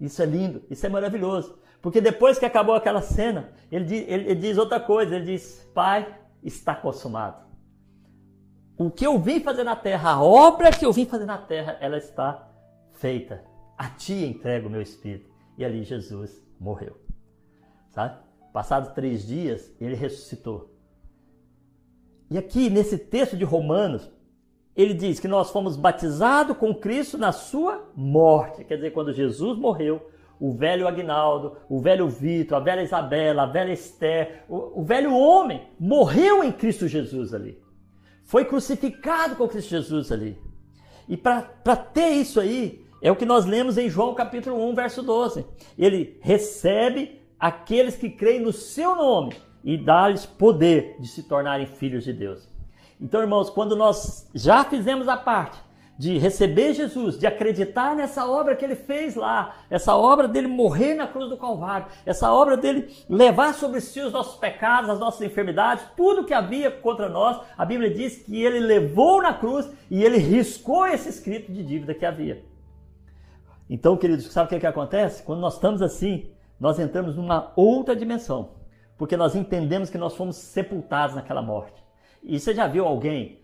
Isso 0.00 0.22
é 0.22 0.26
lindo, 0.26 0.62
isso 0.70 0.84
é 0.84 0.88
maravilhoso, 0.88 1.58
porque 1.80 2.00
depois 2.00 2.38
que 2.38 2.44
acabou 2.44 2.74
aquela 2.74 3.00
cena, 3.00 3.50
ele 3.70 3.84
diz, 3.84 4.04
ele, 4.08 4.24
ele 4.30 4.40
diz 4.40 4.58
outra 4.58 4.80
coisa, 4.80 5.16
ele 5.16 5.24
diz: 5.24 5.70
Pai, 5.74 6.18
está 6.42 6.74
consumado. 6.74 7.44
O 8.76 8.90
que 8.90 9.06
eu 9.06 9.18
vim 9.18 9.40
fazer 9.40 9.64
na 9.64 9.76
terra, 9.76 10.10
a 10.10 10.22
obra 10.22 10.70
que 10.70 10.84
eu 10.84 10.92
vim 10.92 11.06
fazer 11.06 11.26
na 11.26 11.38
terra, 11.38 11.78
ela 11.80 11.96
está 11.96 12.50
feita 12.92 13.44
a 13.76 13.88
ti 13.88 14.24
entrego 14.24 14.68
o 14.68 14.70
meu 14.70 14.82
espírito. 14.82 15.33
E 15.56 15.64
ali 15.64 15.84
Jesus 15.84 16.42
morreu. 16.58 16.96
Sabe? 17.90 18.18
Passados 18.52 18.90
três 18.90 19.26
dias, 19.26 19.72
ele 19.80 19.94
ressuscitou. 19.94 20.70
E 22.30 22.38
aqui, 22.38 22.70
nesse 22.70 22.98
texto 22.98 23.36
de 23.36 23.44
Romanos, 23.44 24.10
ele 24.76 24.94
diz 24.94 25.20
que 25.20 25.28
nós 25.28 25.50
fomos 25.50 25.76
batizados 25.76 26.56
com 26.56 26.74
Cristo 26.74 27.16
na 27.16 27.32
sua 27.32 27.88
morte. 27.94 28.64
Quer 28.64 28.76
dizer, 28.76 28.92
quando 28.92 29.12
Jesus 29.12 29.58
morreu, 29.58 30.10
o 30.40 30.52
velho 30.52 30.88
Agnaldo, 30.88 31.56
o 31.68 31.80
velho 31.80 32.08
Vitor, 32.08 32.58
a 32.58 32.60
velha 32.60 32.82
Isabela, 32.82 33.42
a 33.42 33.46
velha 33.46 33.72
Esther, 33.72 34.44
o, 34.48 34.80
o 34.80 34.84
velho 34.84 35.14
homem 35.14 35.68
morreu 35.78 36.42
em 36.42 36.50
Cristo 36.50 36.88
Jesus 36.88 37.32
ali. 37.32 37.62
Foi 38.24 38.44
crucificado 38.44 39.36
com 39.36 39.48
Cristo 39.48 39.70
Jesus 39.70 40.10
ali. 40.10 40.36
E 41.08 41.16
para 41.16 41.76
ter 41.76 42.10
isso 42.10 42.40
aí, 42.40 42.83
é 43.04 43.12
o 43.12 43.16
que 43.16 43.26
nós 43.26 43.44
lemos 43.44 43.76
em 43.76 43.90
João 43.90 44.14
capítulo 44.14 44.66
1, 44.70 44.74
verso 44.74 45.02
12. 45.02 45.44
Ele 45.76 46.18
recebe 46.22 47.20
aqueles 47.38 47.96
que 47.96 48.08
creem 48.08 48.40
no 48.40 48.50
seu 48.50 48.96
nome 48.96 49.36
e 49.62 49.76
dá-lhes 49.76 50.24
poder 50.24 50.96
de 50.98 51.06
se 51.06 51.22
tornarem 51.24 51.66
filhos 51.66 52.02
de 52.02 52.14
Deus. 52.14 52.48
Então, 52.98 53.20
irmãos, 53.20 53.50
quando 53.50 53.76
nós 53.76 54.26
já 54.34 54.64
fizemos 54.64 55.06
a 55.06 55.18
parte 55.18 55.58
de 55.98 56.16
receber 56.16 56.72
Jesus, 56.72 57.18
de 57.18 57.26
acreditar 57.26 57.94
nessa 57.94 58.26
obra 58.26 58.56
que 58.56 58.64
ele 58.64 58.74
fez 58.74 59.14
lá, 59.14 59.54
essa 59.68 59.94
obra 59.94 60.26
dele 60.26 60.48
morrer 60.48 60.94
na 60.94 61.06
cruz 61.06 61.28
do 61.28 61.36
Calvário, 61.36 61.88
essa 62.06 62.32
obra 62.32 62.56
dele 62.56 62.90
levar 63.06 63.52
sobre 63.52 63.82
si 63.82 64.00
os 64.00 64.14
nossos 64.14 64.36
pecados, 64.38 64.88
as 64.88 64.98
nossas 64.98 65.20
enfermidades, 65.20 65.84
tudo 65.94 66.24
que 66.24 66.32
havia 66.32 66.70
contra 66.70 67.10
nós, 67.10 67.38
a 67.58 67.66
Bíblia 67.66 67.92
diz 67.92 68.16
que 68.22 68.42
ele 68.42 68.60
levou 68.60 69.20
na 69.20 69.34
cruz 69.34 69.68
e 69.90 70.02
ele 70.02 70.16
riscou 70.16 70.86
esse 70.86 71.10
escrito 71.10 71.52
de 71.52 71.62
dívida 71.62 71.92
que 71.92 72.06
havia. 72.06 72.53
Então, 73.74 73.96
queridos, 73.96 74.26
sabe 74.26 74.46
o 74.46 74.48
que, 74.50 74.54
é 74.54 74.60
que 74.60 74.66
acontece? 74.68 75.24
Quando 75.24 75.40
nós 75.40 75.54
estamos 75.54 75.82
assim, 75.82 76.30
nós 76.60 76.78
entramos 76.78 77.16
numa 77.16 77.52
outra 77.56 77.96
dimensão, 77.96 78.50
porque 78.96 79.16
nós 79.16 79.34
entendemos 79.34 79.90
que 79.90 79.98
nós 79.98 80.14
fomos 80.14 80.36
sepultados 80.36 81.16
naquela 81.16 81.42
morte. 81.42 81.82
E 82.22 82.38
você 82.38 82.54
já 82.54 82.68
viu 82.68 82.86
alguém 82.86 83.40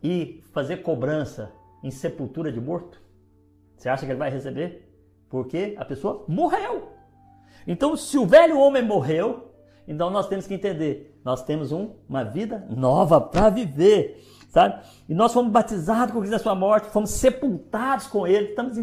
ir 0.00 0.40
fazer 0.52 0.84
cobrança 0.84 1.52
em 1.82 1.90
sepultura 1.90 2.52
de 2.52 2.60
morto? 2.60 3.02
Você 3.76 3.88
acha 3.88 4.06
que 4.06 4.12
ele 4.12 4.20
vai 4.20 4.30
receber? 4.30 4.88
Porque 5.28 5.74
a 5.76 5.84
pessoa 5.84 6.24
morreu. 6.28 6.92
Então, 7.66 7.96
se 7.96 8.16
o 8.16 8.24
velho 8.24 8.60
homem 8.60 8.84
morreu, 8.84 9.52
Então 9.88 10.10
nós 10.10 10.28
temos 10.28 10.46
que 10.46 10.54
entender, 10.54 11.20
nós 11.24 11.42
temos 11.42 11.72
um, 11.72 11.96
uma 12.08 12.22
vida 12.22 12.64
nova 12.70 13.20
para 13.20 13.50
viver, 13.50 14.22
sabe? 14.52 14.84
E 15.08 15.14
nós 15.14 15.32
fomos 15.32 15.50
batizados 15.50 16.12
com 16.12 16.20
Cristo 16.20 16.34
na 16.34 16.38
sua 16.38 16.54
morte, 16.54 16.90
fomos 16.90 17.10
sepultados 17.10 18.06
com 18.06 18.26
Ele, 18.26 18.50
estamos, 18.50 18.78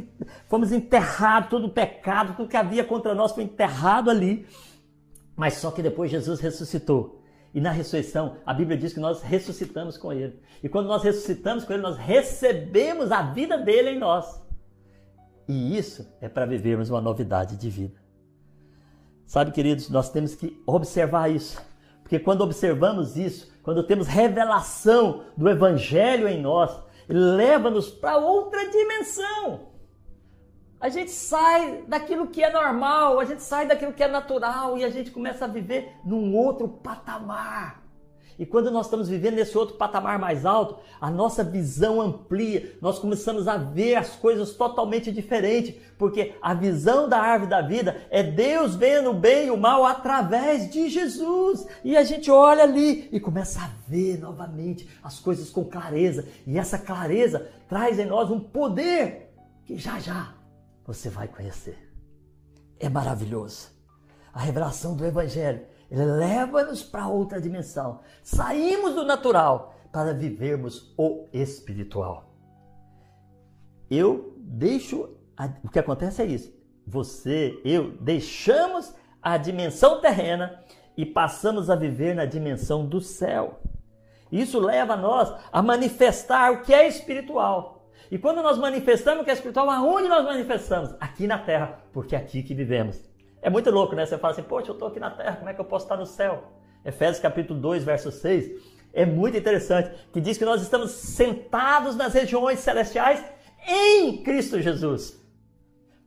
fomos 0.48 0.72
enterrados, 0.72 1.50
todo 1.50 1.68
o 1.68 1.70
pecado, 1.70 2.36
tudo 2.36 2.50
que 2.50 2.58
havia 2.58 2.84
contra 2.84 3.14
nós 3.14 3.32
foi 3.32 3.44
enterrado 3.44 4.10
ali. 4.10 4.48
Mas 5.36 5.54
só 5.54 5.70
que 5.72 5.82
depois 5.82 6.10
Jesus 6.12 6.40
ressuscitou. 6.40 7.22
E 7.54 7.62
na 7.62 7.72
ressurreição, 7.72 8.38
a 8.46 8.54
Bíblia 8.54 8.78
diz 8.78 8.94
que 8.94 9.00
nós 9.00 9.22
ressuscitamos 9.22 9.98
com 9.98 10.12
Ele. 10.12 10.40
E 10.62 10.68
quando 10.68 10.88
nós 10.88 11.04
ressuscitamos 11.04 11.64
com 11.64 11.74
Ele, 11.74 11.84
nós 11.84 11.98
recebemos 11.98 13.12
a 13.12 13.22
vida 13.22 13.58
dele 13.58 13.92
em 13.92 14.00
nós. 14.00 14.42
E 15.48 15.78
isso 15.78 16.08
é 16.20 16.28
para 16.28 16.46
vivermos 16.46 16.90
uma 16.90 17.02
novidade 17.02 17.56
de 17.56 17.70
vida. 17.70 18.00
Sabe, 19.26 19.52
queridos, 19.52 19.90
nós 19.90 20.10
temos 20.10 20.36
que 20.36 20.62
observar 20.66 21.30
isso. 21.30 21.62
Porque 22.02 22.20
quando 22.20 22.42
observamos 22.42 23.16
isso, 23.16 23.52
quando 23.70 23.84
temos 23.84 24.08
revelação 24.08 25.26
do 25.38 25.48
Evangelho 25.48 26.28
em 26.28 26.42
nós, 26.42 26.76
leva-nos 27.08 27.88
para 27.88 28.18
outra 28.18 28.68
dimensão. 28.68 29.68
A 30.80 30.90
gente 30.90 31.12
sai 31.12 31.84
daquilo 31.88 32.26
que 32.26 32.44
é 32.44 32.52
normal, 32.52 33.20
a 33.20 33.26
gente 33.26 33.44
sai 33.44 33.68
daquilo 33.68 33.94
que 33.94 34.02
é 34.02 34.08
natural 34.08 34.76
e 34.76 34.84
a 34.84 34.90
gente 34.90 35.12
começa 35.12 35.46
a 35.46 35.48
viver 35.48 35.92
num 36.04 36.36
outro 36.36 36.68
patamar. 36.68 37.84
E 38.40 38.46
quando 38.46 38.72
nós 38.72 38.86
estamos 38.86 39.10
vivendo 39.10 39.36
nesse 39.36 39.58
outro 39.58 39.76
patamar 39.76 40.18
mais 40.18 40.46
alto, 40.46 40.78
a 41.02 41.12
nossa 41.12 41.44
visão 41.44 42.00
amplia, 42.00 42.78
nós 42.82 42.98
começamos 42.98 43.50
a 43.50 43.58
ver 43.58 43.96
as 43.96 44.16
coisas 44.16 44.54
totalmente 44.54 45.12
diferentes, 45.12 45.76
porque 45.98 46.34
a 46.42 46.54
visão 46.54 47.10
da 47.10 47.20
árvore 47.20 47.50
da 47.50 47.62
vida 47.62 48.02
é 48.10 48.24
Deus 48.24 48.76
vendo 48.76 49.10
o 49.10 49.14
bem 49.14 49.48
e 49.48 49.52
o 49.52 49.58
mal 49.58 49.86
através 49.86 50.72
de 50.72 50.88
Jesus. 50.88 51.68
E 51.84 51.98
a 51.98 52.04
gente 52.06 52.32
olha 52.32 52.64
ali 52.64 53.10
e 53.12 53.20
começa 53.20 53.60
a 53.60 53.70
ver 53.90 54.18
novamente 54.18 54.88
as 55.04 55.20
coisas 55.20 55.50
com 55.50 55.66
clareza, 55.66 56.26
e 56.48 56.58
essa 56.58 56.80
clareza 56.80 57.50
traz 57.68 58.00
em 58.00 58.06
nós 58.06 58.32
um 58.32 58.40
poder 58.40 59.34
que 59.66 59.78
já 59.78 60.00
já 60.00 60.34
você 60.88 61.10
vai 61.10 61.28
conhecer. 61.28 61.78
É 62.80 62.88
maravilhoso. 62.88 63.68
A 64.34 64.40
revelação 64.40 64.96
do 64.96 65.06
Evangelho 65.06 65.60
ele 65.90 66.06
leva-nos 66.06 66.84
para 66.84 67.08
outra 67.08 67.42
dimensão. 67.42 68.02
Saímos 68.24 68.94
do 68.94 69.04
natural 69.04 69.76
para 69.92 70.14
vivermos 70.14 70.94
o 70.98 71.28
espiritual. 71.34 72.32
Eu 73.90 74.36
deixo. 74.38 75.18
A... 75.36 75.50
o 75.64 75.70
que 75.70 75.80
acontece 75.80 76.22
é 76.22 76.26
isso. 76.26 76.54
Você, 76.86 77.60
eu, 77.64 77.92
deixamos 78.00 78.94
a 79.22 79.38
dimensão 79.38 80.00
terrena 80.02 80.64
e 80.96 81.06
passamos 81.06 81.70
a 81.70 81.76
viver 81.76 82.16
na 82.16 82.26
dimensão 82.26 82.86
do 82.86 83.02
céu. 83.02 83.60
Isso 84.32 84.60
leva 84.60 84.96
nós 84.96 85.34
a 85.52 85.62
manifestar 85.62 86.52
o 86.52 86.62
que 86.62 86.74
é 86.74 86.88
espiritual. 86.88 87.90
E 88.12 88.18
quando 88.18 88.42
nós 88.42 88.58
manifestamos 88.58 89.22
o 89.22 89.26
que 89.26 89.32
é 89.32 89.34
espiritual, 89.34 89.70
aonde 89.70 90.08
nós 90.08 90.24
manifestamos? 90.24 90.96
Aqui 91.00 91.28
na 91.28 91.38
terra, 91.38 91.80
porque 91.92 92.16
é 92.16 92.20
aqui 92.20 92.42
que 92.44 92.54
vivemos. 92.54 93.09
É 93.42 93.50
muito 93.50 93.70
louco, 93.72 93.96
né? 93.96 94.06
Você 94.06 94.18
fala 94.18 94.34
assim, 94.34 94.44
poxa, 94.44 94.70
eu 94.70 94.74
estou 94.74 94.88
aqui 94.88 95.00
na 95.00 95.10
terra, 95.12 95.38
como 95.38 95.50
é 95.50 95.54
que 95.54 95.62
eu 95.62 95.66
posso 95.66 95.86
estar 95.86 95.98
no 95.98 96.06
céu? 96.06 96.44
Efésios 96.84 97.20
capítulo 97.20 97.60
2, 97.60 97.84
verso 97.84 98.12
6, 98.12 98.52
é 98.94 99.06
muito 99.06 99.38
interessante, 99.38 99.92
que 100.12 100.20
diz 100.20 100.38
que 100.38 100.46
nós 100.46 100.62
estamos 100.62 100.92
sentados 100.92 101.96
nas 101.96 102.14
regiões 102.14 102.60
celestiais 102.60 103.24
em 103.68 104.24
Cristo 104.24 104.60
Jesus. 104.62 105.20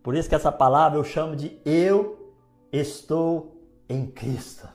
Por 0.03 0.17
isso 0.17 0.29
que 0.29 0.35
essa 0.35 0.51
palavra 0.51 0.99
eu 0.99 1.05
chamo 1.05 1.37
de 1.37 1.61
eu 1.65 2.35
estou 2.73 3.57
em 3.89 4.07
Cristo. 4.07 4.69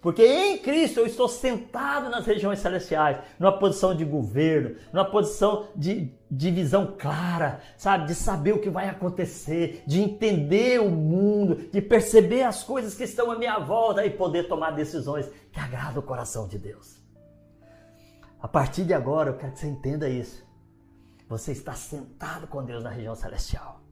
Porque 0.00 0.24
em 0.24 0.58
Cristo 0.58 1.00
eu 1.00 1.06
estou 1.06 1.28
sentado 1.28 2.08
nas 2.08 2.24
regiões 2.24 2.58
celestiais, 2.60 3.18
numa 3.38 3.58
posição 3.58 3.94
de 3.94 4.04
governo, 4.04 4.76
numa 4.92 5.04
posição 5.04 5.68
de, 5.76 6.10
de 6.30 6.50
visão 6.50 6.94
clara, 6.98 7.60
sabe? 7.76 8.06
De 8.06 8.14
saber 8.14 8.54
o 8.54 8.60
que 8.60 8.70
vai 8.70 8.88
acontecer, 8.88 9.84
de 9.86 10.00
entender 10.00 10.80
o 10.80 10.90
mundo, 10.90 11.68
de 11.70 11.82
perceber 11.82 12.44
as 12.44 12.62
coisas 12.62 12.94
que 12.94 13.04
estão 13.04 13.30
à 13.30 13.38
minha 13.38 13.58
volta 13.58 14.04
e 14.04 14.10
poder 14.10 14.48
tomar 14.48 14.70
decisões 14.70 15.28
que 15.52 15.60
agradam 15.60 16.02
o 16.02 16.06
coração 16.06 16.48
de 16.48 16.58
Deus. 16.58 16.98
A 18.40 18.48
partir 18.48 18.84
de 18.84 18.94
agora 18.94 19.30
eu 19.30 19.36
quero 19.36 19.52
que 19.52 19.58
você 19.58 19.66
entenda 19.66 20.08
isso. 20.08 20.48
Você 21.28 21.52
está 21.52 21.74
sentado 21.74 22.46
com 22.46 22.64
Deus 22.64 22.82
na 22.82 22.90
região 22.90 23.14
celestial. 23.14 23.82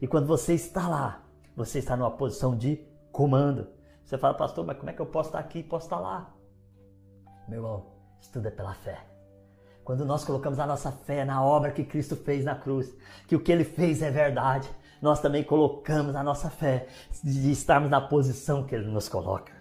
E 0.00 0.08
quando 0.08 0.26
você 0.26 0.54
está 0.54 0.88
lá, 0.88 1.24
você 1.54 1.78
está 1.78 1.96
numa 1.96 2.10
posição 2.10 2.56
de 2.56 2.84
comando. 3.12 3.68
Você 4.04 4.18
fala, 4.18 4.34
pastor, 4.34 4.64
mas 4.64 4.76
como 4.76 4.90
é 4.90 4.92
que 4.92 5.00
eu 5.00 5.06
posso 5.06 5.30
estar 5.30 5.38
aqui 5.38 5.60
e 5.60 5.62
posso 5.62 5.86
estar 5.86 5.98
lá? 5.98 6.34
Meu 7.48 7.58
irmão, 7.58 7.86
isso 8.20 8.32
tudo 8.32 8.48
é 8.48 8.50
pela 8.50 8.74
fé. 8.74 9.06
Quando 9.84 10.04
nós 10.04 10.24
colocamos 10.24 10.58
a 10.58 10.66
nossa 10.66 10.92
fé 10.92 11.24
na 11.24 11.44
obra 11.44 11.72
que 11.72 11.84
Cristo 11.84 12.14
fez 12.14 12.44
na 12.44 12.54
cruz, 12.54 12.94
que 13.26 13.34
o 13.34 13.40
que 13.40 13.50
ele 13.50 13.64
fez 13.64 14.00
é 14.00 14.10
verdade, 14.10 14.70
nós 15.00 15.20
também 15.20 15.42
colocamos 15.42 16.14
a 16.14 16.22
nossa 16.22 16.48
fé 16.48 16.86
de 17.24 17.50
estarmos 17.50 17.90
na 17.90 18.00
posição 18.00 18.64
que 18.64 18.74
ele 18.74 18.86
nos 18.86 19.08
coloca. 19.08 19.52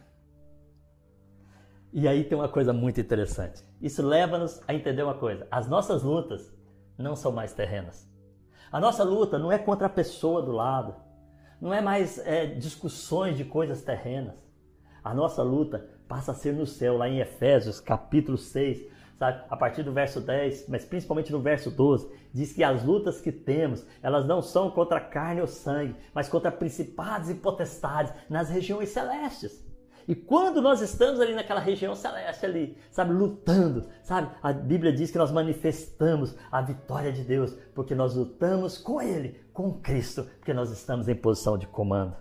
E 1.92 2.08
aí 2.08 2.24
tem 2.24 2.38
uma 2.38 2.48
coisa 2.48 2.72
muito 2.72 3.02
interessante. 3.02 3.66
Isso 3.82 4.06
leva-nos 4.06 4.62
a 4.68 4.74
entender 4.74 5.02
uma 5.04 5.16
coisa: 5.16 5.48
as 5.50 5.68
nossas 5.68 6.04
lutas 6.04 6.54
não 6.98 7.16
são 7.16 7.32
mais 7.32 7.54
terrenas. 7.54 8.08
A 8.72 8.80
nossa 8.80 9.04
luta 9.04 9.38
não 9.38 9.52
é 9.52 9.58
contra 9.58 9.88
a 9.88 9.90
pessoa 9.90 10.42
do 10.42 10.52
lado, 10.52 10.96
não 11.62 11.72
é 11.72 11.80
mais 11.80 12.18
é, 12.26 12.48
discussões 12.48 13.38
de 13.38 13.46
coisas 13.46 13.84
terrenas. 13.84 14.44
A 15.04 15.14
nossa 15.14 15.44
luta 15.44 15.88
passa 16.08 16.32
a 16.32 16.36
ser 16.36 16.54
no 16.54 16.66
céu, 16.66 16.98
lá 16.98 17.08
em 17.08 17.20
Efésios 17.20 17.80
capítulo 17.80 18.38
6, 18.38 18.88
sabe? 19.18 19.44
a 19.48 19.56
partir 19.56 19.84
do 19.84 19.94
verso 19.94 20.20
10, 20.20 20.68
mas 20.68 20.84
principalmente 20.84 21.32
no 21.32 21.40
verso 21.40 21.70
12, 21.70 22.12
diz 22.34 22.52
que 22.52 22.64
as 22.64 22.84
lutas 22.84 23.22
que 23.22 23.32
temos, 23.32 23.86
elas 24.02 24.26
não 24.26 24.42
são 24.42 24.72
contra 24.72 25.00
carne 25.00 25.42
ou 25.42 25.48
sangue, 25.48 25.96
mas 26.14 26.28
contra 26.28 26.52
principados 26.52 27.30
e 27.30 27.36
potestades 27.36 28.12
nas 28.28 28.50
regiões 28.50 28.90
celestes. 28.90 29.64
E 30.12 30.16
quando 30.16 30.62
nós 30.62 30.82
estamos 30.82 31.22
ali 31.22 31.34
naquela 31.34 31.62
região 31.62 31.96
celeste 31.96 32.46
ali, 32.46 32.78
sabe, 32.92 33.14
lutando, 33.14 33.88
sabe? 34.04 34.30
A 34.44 34.52
Bíblia 34.52 34.92
diz 34.92 35.10
que 35.10 35.18
nós 35.18 35.32
manifestamos 35.32 36.36
a 36.52 36.62
vitória 36.62 37.14
de 37.14 37.24
Deus, 37.24 37.54
porque 37.74 37.96
nós 37.96 38.14
lutamos 38.14 38.78
com 38.78 39.02
Ele, 39.02 39.40
com 39.54 39.80
Cristo, 39.80 40.26
porque 40.36 40.54
nós 40.54 40.70
estamos 40.70 41.08
em 41.08 41.16
posição 41.16 41.58
de 41.58 41.66
comando. 41.66 42.14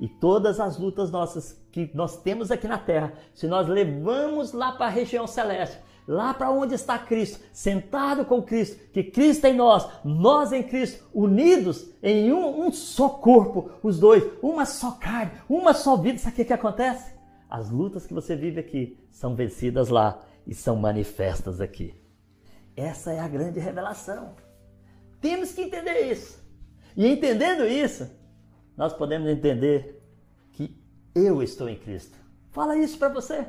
E 0.00 0.08
todas 0.08 0.58
as 0.58 0.76
lutas 0.76 1.12
nossas 1.12 1.64
que 1.70 1.88
nós 1.94 2.20
temos 2.20 2.50
aqui 2.50 2.66
na 2.66 2.78
terra, 2.78 3.12
se 3.32 3.46
nós 3.46 3.68
levamos 3.68 4.52
lá 4.52 4.72
para 4.72 4.86
a 4.86 4.90
região 4.90 5.24
celeste, 5.24 5.78
lá 6.06 6.34
para 6.34 6.50
onde 6.50 6.74
está 6.74 6.98
Cristo, 6.98 7.40
sentado 7.52 8.24
com 8.24 8.42
Cristo, 8.42 8.90
que 8.92 9.02
Cristo 9.02 9.46
em 9.46 9.54
nós, 9.54 9.88
nós 10.04 10.52
em 10.52 10.62
Cristo, 10.62 11.04
unidos 11.14 11.88
em 12.02 12.32
um, 12.32 12.66
um 12.66 12.72
só 12.72 13.08
corpo, 13.08 13.70
os 13.82 13.98
dois, 13.98 14.24
uma 14.42 14.64
só 14.66 14.92
carne, 14.92 15.32
uma 15.48 15.74
só 15.74 15.96
vida. 15.96 16.18
Sabe 16.18 16.32
o 16.32 16.36
que, 16.36 16.44
que 16.46 16.52
acontece? 16.52 17.12
As 17.48 17.70
lutas 17.70 18.06
que 18.06 18.14
você 18.14 18.34
vive 18.34 18.60
aqui 18.60 18.98
são 19.10 19.34
vencidas 19.34 19.88
lá 19.88 20.22
e 20.46 20.54
são 20.54 20.76
manifestas 20.76 21.60
aqui. 21.60 21.94
Essa 22.74 23.12
é 23.12 23.20
a 23.20 23.28
grande 23.28 23.60
revelação. 23.60 24.34
Temos 25.20 25.52
que 25.52 25.62
entender 25.62 26.10
isso. 26.10 26.42
E 26.96 27.06
entendendo 27.06 27.66
isso, 27.66 28.10
nós 28.76 28.92
podemos 28.92 29.28
entender 29.28 30.02
que 30.52 30.76
eu 31.14 31.42
estou 31.42 31.68
em 31.68 31.78
Cristo. 31.78 32.16
Fala 32.50 32.76
isso 32.76 32.98
para 32.98 33.08
você. 33.08 33.46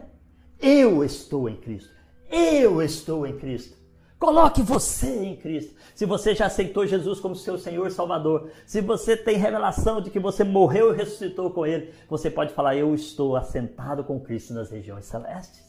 Eu 0.59 1.03
estou 1.03 1.49
em 1.49 1.55
Cristo. 1.55 2.02
Eu 2.31 2.81
estou 2.81 3.25
em 3.25 3.37
Cristo. 3.37 3.77
Coloque 4.23 4.61
você 4.61 5.25
em 5.25 5.35
Cristo. 5.35 5.75
Se 5.93 6.05
você 6.05 6.33
já 6.33 6.45
aceitou 6.45 6.87
Jesus 6.87 7.19
como 7.19 7.35
seu 7.35 7.57
Senhor 7.57 7.85
e 7.87 7.91
Salvador, 7.91 8.49
se 8.65 8.79
você 8.79 9.17
tem 9.17 9.35
revelação 9.35 10.01
de 10.01 10.09
que 10.09 10.19
você 10.19 10.45
morreu 10.45 10.93
e 10.93 10.97
ressuscitou 10.97 11.51
com 11.51 11.65
Ele, 11.65 11.93
você 12.09 12.31
pode 12.31 12.53
falar: 12.53 12.77
Eu 12.77 12.95
estou 12.95 13.35
assentado 13.35 14.01
com 14.03 14.21
Cristo 14.21 14.53
nas 14.53 14.71
regiões 14.71 15.05
celestes. 15.05 15.61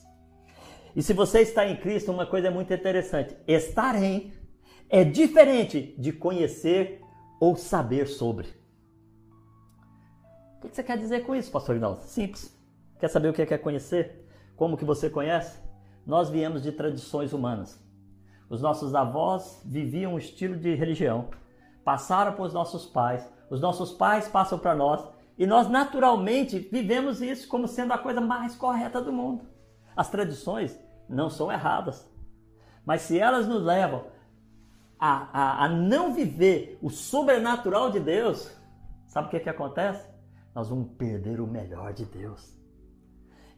E 0.95 1.03
se 1.03 1.13
você 1.13 1.41
está 1.41 1.67
em 1.67 1.77
Cristo, 1.77 2.13
uma 2.13 2.27
coisa 2.27 2.47
é 2.47 2.51
muito 2.51 2.73
interessante: 2.73 3.37
estar 3.49 4.01
em 4.01 4.33
é 4.89 5.03
diferente 5.03 5.93
de 5.99 6.13
conhecer 6.13 7.03
ou 7.41 7.57
saber 7.57 8.07
sobre. 8.07 8.47
O 10.63 10.69
que 10.69 10.77
você 10.77 10.83
quer 10.85 10.97
dizer 10.97 11.27
com 11.27 11.35
isso, 11.35 11.51
pastor 11.51 11.75
Rinaldo? 11.75 12.05
Simples. 12.05 12.57
Quer 13.01 13.09
saber 13.09 13.29
o 13.29 13.33
que 13.33 13.43
é 13.43 13.59
conhecer? 13.59 14.25
Como 14.55 14.77
que 14.77 14.85
você 14.85 15.11
conhece? 15.11 15.64
Nós 16.07 16.29
viemos 16.29 16.63
de 16.63 16.73
tradições 16.73 17.33
humanas. 17.33 17.83
Os 18.49 18.61
nossos 18.61 18.95
avós 18.95 19.63
viviam 19.65 20.15
um 20.15 20.19
estilo 20.19 20.57
de 20.57 20.75
religião, 20.75 21.29
passaram 21.85 22.33
para 22.33 22.45
os 22.45 22.53
nossos 22.53 22.87
pais, 22.87 23.29
os 23.51 23.61
nossos 23.61 23.93
pais 23.93 24.29
passam 24.29 24.59
para 24.59 24.75
nós 24.75 25.07
e 25.39 25.47
nós 25.47 25.69
naturalmente 25.69 26.59
vivemos 26.59 27.21
isso 27.21 27.49
como 27.49 27.67
sendo 27.67 27.93
a 27.93 27.99
coisa 27.99 28.21
mais 28.21 28.55
correta 28.55 29.01
do 29.01 29.13
mundo. 29.13 29.47
As 29.97 30.11
tradições 30.11 30.79
não 31.09 31.31
são 31.31 31.51
erradas, 31.51 32.09
mas 32.85 33.03
se 33.03 33.19
elas 33.19 33.47
nos 33.47 33.63
levam 33.63 34.05
a, 34.99 35.29
a, 35.33 35.65
a 35.65 35.69
não 35.69 36.13
viver 36.13 36.79
o 36.83 36.91
sobrenatural 36.91 37.91
de 37.91 38.01
Deus, 38.01 38.51
sabe 39.07 39.29
o 39.29 39.31
que, 39.31 39.41
que 39.41 39.49
acontece? 39.49 40.09
Nós 40.55 40.69
vamos 40.69 40.93
perder 40.93 41.41
o 41.41 41.47
melhor 41.47 41.93
de 41.93 42.05
Deus. 42.05 42.57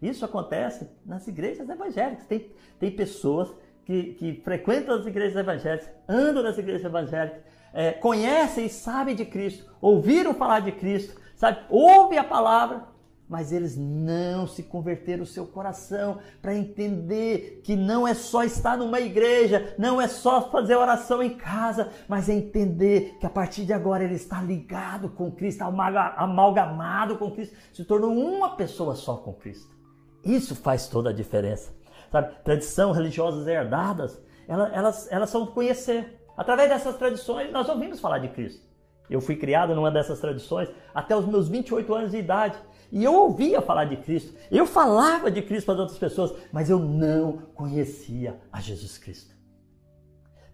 Isso 0.00 0.24
acontece 0.24 0.88
nas 1.04 1.26
igrejas 1.26 1.68
evangélicas. 1.68 2.26
Tem, 2.26 2.50
tem 2.78 2.90
pessoas 2.90 3.52
que, 3.84 4.14
que 4.14 4.40
frequentam 4.44 4.96
as 4.96 5.06
igrejas 5.06 5.36
evangélicas, 5.36 5.88
andam 6.08 6.42
nas 6.42 6.58
igrejas 6.58 6.84
evangélicas, 6.84 7.40
é, 7.72 7.92
conhecem 7.92 8.66
e 8.66 8.70
sabem 8.70 9.14
de 9.14 9.24
Cristo, 9.24 9.64
ouviram 9.80 10.34
falar 10.34 10.60
de 10.60 10.72
Cristo, 10.72 11.20
sabe? 11.36 11.60
Ouve 11.68 12.18
a 12.18 12.24
palavra, 12.24 12.82
mas 13.28 13.52
eles 13.52 13.76
não 13.76 14.46
se 14.46 14.62
converteram 14.62 15.22
o 15.22 15.26
seu 15.26 15.46
coração 15.46 16.18
para 16.40 16.54
entender 16.54 17.60
que 17.64 17.74
não 17.74 18.06
é 18.06 18.14
só 18.14 18.44
estar 18.44 18.76
numa 18.76 19.00
igreja, 19.00 19.74
não 19.78 20.00
é 20.00 20.08
só 20.08 20.50
fazer 20.50 20.76
oração 20.76 21.22
em 21.22 21.36
casa, 21.36 21.90
mas 22.08 22.28
é 22.28 22.34
entender 22.34 23.16
que 23.20 23.26
a 23.26 23.30
partir 23.30 23.64
de 23.64 23.72
agora 23.72 24.04
ele 24.04 24.14
está 24.14 24.40
ligado 24.40 25.08
com 25.10 25.30
Cristo, 25.30 25.62
amalgamado 25.62 27.18
com 27.18 27.30
Cristo, 27.30 27.56
se 27.72 27.84
tornou 27.84 28.12
uma 28.12 28.56
pessoa 28.56 28.94
só 28.94 29.16
com 29.16 29.32
Cristo. 29.32 29.76
Isso 30.26 30.54
faz 30.56 30.88
toda 30.88 31.10
a 31.10 31.12
diferença. 31.12 31.72
Sabe? 32.10 32.34
Tradições 32.42 32.96
religiosas 32.96 33.46
herdadas, 33.46 34.20
elas, 34.48 34.72
elas, 34.72 35.12
elas 35.12 35.30
são 35.30 35.46
conhecer. 35.46 36.20
Através 36.36 36.68
dessas 36.68 36.96
tradições, 36.96 37.50
nós 37.50 37.68
ouvimos 37.68 38.00
falar 38.00 38.18
de 38.18 38.28
Cristo. 38.28 38.66
Eu 39.08 39.20
fui 39.20 39.36
criado 39.36 39.74
numa 39.74 39.90
dessas 39.90 40.20
tradições 40.20 40.68
até 40.94 41.16
os 41.16 41.24
meus 41.26 41.48
28 41.48 41.94
anos 41.94 42.10
de 42.10 42.18
idade. 42.18 42.58
E 42.90 43.02
eu 43.02 43.14
ouvia 43.14 43.60
falar 43.60 43.84
de 43.84 43.96
Cristo, 43.96 44.32
eu 44.50 44.64
falava 44.64 45.30
de 45.30 45.42
Cristo 45.42 45.66
para 45.66 45.74
as 45.74 45.80
outras 45.80 45.98
pessoas, 45.98 46.32
mas 46.52 46.70
eu 46.70 46.78
não 46.78 47.38
conhecia 47.54 48.40
a 48.52 48.60
Jesus 48.60 48.96
Cristo. 48.96 49.34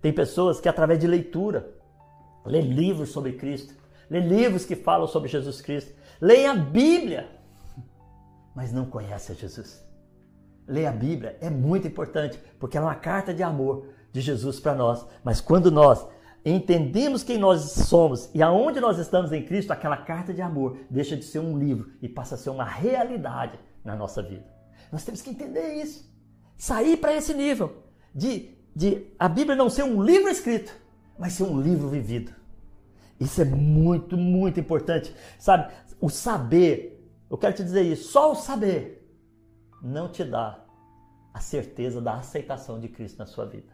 Tem 0.00 0.12
pessoas 0.12 0.60
que, 0.60 0.68
através 0.68 0.98
de 0.98 1.06
leitura, 1.06 1.74
lê 2.44 2.60
livros 2.60 3.10
sobre 3.10 3.32
Cristo, 3.34 3.74
lê 4.10 4.20
livros 4.20 4.64
que 4.64 4.74
falam 4.74 5.06
sobre 5.06 5.28
Jesus 5.28 5.60
Cristo, 5.60 5.94
leem 6.20 6.46
a 6.46 6.54
Bíblia, 6.54 7.28
mas 8.54 8.72
não 8.72 8.86
conhece 8.86 9.32
a 9.32 9.34
Jesus. 9.34 9.84
Ler 10.66 10.86
a 10.86 10.92
Bíblia 10.92 11.36
é 11.40 11.50
muito 11.50 11.86
importante, 11.86 12.38
porque 12.58 12.78
é 12.78 12.80
uma 12.80 12.94
carta 12.94 13.34
de 13.34 13.42
amor 13.42 13.88
de 14.12 14.20
Jesus 14.20 14.60
para 14.60 14.74
nós. 14.74 15.04
Mas 15.24 15.40
quando 15.40 15.70
nós 15.70 16.06
entendemos 16.44 17.22
quem 17.22 17.38
nós 17.38 17.60
somos 17.60 18.30
e 18.34 18.42
aonde 18.42 18.80
nós 18.80 18.98
estamos 18.98 19.32
em 19.32 19.44
Cristo, 19.44 19.72
aquela 19.72 19.96
carta 19.96 20.32
de 20.32 20.42
amor 20.42 20.78
deixa 20.90 21.16
de 21.16 21.24
ser 21.24 21.38
um 21.38 21.58
livro 21.58 21.92
e 22.00 22.08
passa 22.08 22.34
a 22.34 22.38
ser 22.38 22.50
uma 22.50 22.64
realidade 22.64 23.58
na 23.84 23.96
nossa 23.96 24.22
vida. 24.22 24.44
Nós 24.90 25.04
temos 25.04 25.22
que 25.22 25.30
entender 25.30 25.74
isso. 25.74 26.10
Sair 26.56 26.96
para 26.96 27.14
esse 27.14 27.34
nível 27.34 27.82
de, 28.14 28.56
de 28.74 29.06
a 29.18 29.28
Bíblia 29.28 29.56
não 29.56 29.70
ser 29.70 29.84
um 29.84 30.02
livro 30.02 30.28
escrito, 30.28 30.72
mas 31.18 31.32
ser 31.32 31.44
um 31.44 31.60
livro 31.60 31.88
vivido. 31.88 32.32
Isso 33.18 33.40
é 33.40 33.44
muito, 33.44 34.16
muito 34.16 34.58
importante. 34.58 35.14
Sabe, 35.38 35.72
o 36.00 36.08
saber, 36.08 37.01
eu 37.32 37.38
quero 37.38 37.56
te 37.56 37.64
dizer 37.64 37.82
isso, 37.82 38.12
só 38.12 38.30
o 38.30 38.36
saber 38.36 39.04
não 39.82 40.08
te 40.08 40.22
dá 40.22 40.64
a 41.34 41.40
certeza 41.40 42.00
da 42.00 42.14
aceitação 42.14 42.78
de 42.78 42.88
Cristo 42.88 43.18
na 43.18 43.26
sua 43.26 43.44
vida. 43.46 43.72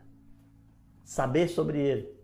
Saber 1.04 1.48
sobre 1.48 1.78
Ele 1.78 2.18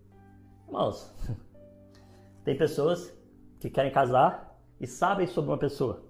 Irmãos, 0.67 1.15
tem 2.45 2.57
pessoas 2.57 3.13
que 3.61 3.71
querem 3.71 3.93
casar 3.93 4.59
e 4.81 4.87
sabem 4.87 5.27
sobre 5.27 5.51
uma 5.51 5.59
pessoa. 5.59 6.03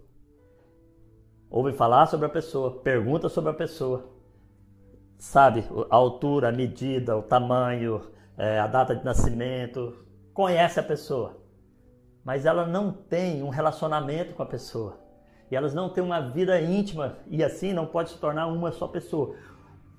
Ouvem 1.50 1.74
falar 1.74 2.06
sobre 2.06 2.26
a 2.26 2.30
pessoa, 2.30 2.80
perguntam 2.80 3.28
sobre 3.28 3.50
a 3.50 3.54
pessoa. 3.54 4.10
Sabe 5.18 5.64
a 5.90 5.94
altura, 5.94 6.48
a 6.48 6.52
medida, 6.52 7.16
o 7.16 7.22
tamanho, 7.22 8.10
é, 8.36 8.58
a 8.58 8.66
data 8.66 8.96
de 8.96 9.04
nascimento, 9.04 10.04
conhece 10.32 10.80
a 10.80 10.82
pessoa. 10.82 11.36
Mas 12.24 12.46
ela 12.46 12.66
não 12.66 12.90
tem 12.90 13.42
um 13.42 13.50
relacionamento 13.50 14.34
com 14.34 14.42
a 14.42 14.46
pessoa. 14.46 15.03
E 15.50 15.56
elas 15.56 15.74
não 15.74 15.88
têm 15.88 16.02
uma 16.02 16.20
vida 16.20 16.60
íntima 16.60 17.18
e 17.28 17.42
assim 17.42 17.72
não 17.72 17.86
pode 17.86 18.10
se 18.10 18.18
tornar 18.18 18.46
uma 18.46 18.72
só 18.72 18.88
pessoa. 18.88 19.36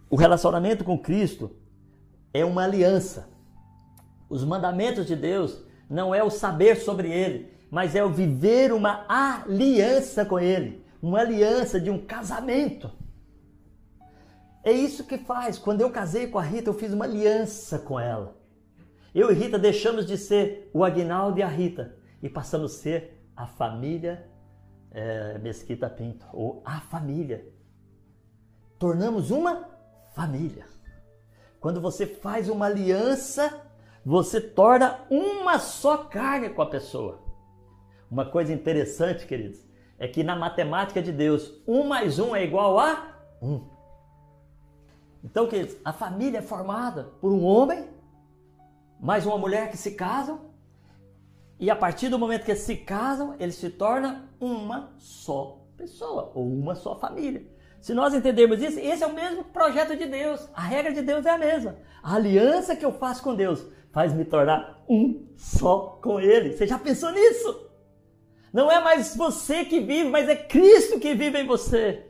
O 0.10 0.16
relacionamento 0.16 0.84
com 0.84 0.98
Cristo 0.98 1.52
é 2.34 2.44
uma 2.44 2.64
aliança. 2.64 3.30
Os 4.30 4.44
mandamentos 4.44 5.06
de 5.06 5.16
Deus 5.16 5.64
não 5.90 6.14
é 6.14 6.24
o 6.24 6.30
saber 6.30 6.78
sobre 6.78 7.12
ele, 7.12 7.54
mas 7.70 7.96
é 7.96 8.04
o 8.04 8.12
viver 8.12 8.72
uma 8.72 9.06
aliança 9.08 10.26
com 10.26 10.40
ele, 10.40 10.84
uma 11.02 11.20
aliança 11.20 11.80
de 11.80 11.90
um 11.90 12.00
casamento. 12.00 12.92
É 14.64 14.72
isso 14.72 15.04
que 15.04 15.18
faz. 15.18 15.60
Quando 15.60 15.82
eu 15.82 15.92
casei 15.92 16.28
com 16.28 16.40
a 16.40 16.42
Rita, 16.42 16.70
eu 16.70 16.74
fiz 16.74 16.92
uma 16.92 17.06
aliança 17.06 17.78
com 17.78 18.00
ela. 18.00 18.36
Eu 19.14 19.32
e 19.32 19.34
Rita 19.34 19.60
deixamos 19.60 20.06
de 20.06 20.18
ser 20.18 20.70
o 20.74 20.84
Aguinaldo 20.84 21.40
e 21.40 21.44
a 21.44 21.48
Rita 21.48 21.96
e 22.22 22.28
passamos 22.28 22.74
a 22.74 22.78
ser 22.80 23.22
a 23.36 23.46
família 23.46 24.28
é, 24.96 25.38
Mesquita 25.38 25.88
Pinto, 25.88 26.26
ou 26.34 26.64
a 26.66 26.80
família. 26.82 27.48
Tornamos 28.80 29.30
uma 29.30 29.70
família. 30.16 30.66
Quando 31.60 31.80
você 31.80 32.08
faz 32.08 32.50
uma 32.50 32.66
aliança 32.66 33.66
você 34.06 34.40
torna 34.40 35.00
uma 35.10 35.58
só 35.58 35.98
carne 35.98 36.50
com 36.50 36.62
a 36.62 36.70
pessoa. 36.70 37.24
Uma 38.10 38.24
coisa 38.24 38.54
interessante, 38.54 39.26
queridos, 39.26 39.60
é 39.98 40.08
que 40.08 40.24
na 40.24 40.36
matemática 40.36 41.02
de 41.02 41.12
Deus, 41.12 41.52
um 41.68 41.84
mais 41.84 42.20
um 42.20 42.36
é 42.36 42.44
igual 42.44 42.78
a 42.78 43.16
um. 43.42 43.68
Então, 45.24 45.48
queridos, 45.48 45.76
a 45.84 45.92
família 45.92 46.38
é 46.38 46.42
formada 46.44 47.06
por 47.20 47.32
um 47.32 47.44
homem 47.44 47.90
mais 49.00 49.26
uma 49.26 49.40
mulher 49.40 49.72
que 49.72 49.78
se 49.78 49.96
casam, 49.96 50.52
e 51.60 51.70
a 51.70 51.76
partir 51.76 52.10
do 52.10 52.20
momento 52.20 52.44
que 52.44 52.52
eles 52.52 52.64
se 52.64 52.76
casam, 52.76 53.36
eles 53.40 53.56
se 53.56 53.70
tornam 53.70 54.24
uma 54.40 54.94
só 54.98 55.62
pessoa, 55.78 56.32
ou 56.36 56.46
uma 56.46 56.76
só 56.76 56.96
família. 57.00 57.46
Se 57.80 57.94
nós 57.94 58.14
entendermos 58.14 58.62
isso, 58.62 58.80
esse 58.80 59.04
é 59.04 59.08
o 59.08 59.14
mesmo 59.14 59.44
projeto 59.44 59.96
de 59.96 60.06
Deus. 60.06 60.50
A 60.54 60.62
regra 60.62 60.92
de 60.92 61.02
Deus 61.02 61.26
é 61.26 61.30
a 61.30 61.38
mesma. 61.38 61.78
A 62.02 62.16
aliança 62.16 62.76
que 62.76 62.84
eu 62.84 62.92
faço 62.92 63.22
com 63.22 63.36
Deus 63.36 63.64
faz 63.92 64.12
me 64.12 64.26
tornar 64.26 64.84
um 64.90 65.28
só 65.38 66.00
com 66.02 66.20
Ele. 66.20 66.52
Você 66.52 66.66
já 66.66 66.80
pensou 66.80 67.12
nisso? 67.12 67.70
Não 68.52 68.72
é 68.72 68.82
mais 68.84 69.16
você 69.16 69.66
que 69.66 69.80
vive, 69.80 70.10
mas 70.10 70.28
é 70.28 70.36
Cristo 70.36 71.00
que 71.00 71.14
vive 71.14 71.40
em 71.40 71.46
você. 71.46 72.06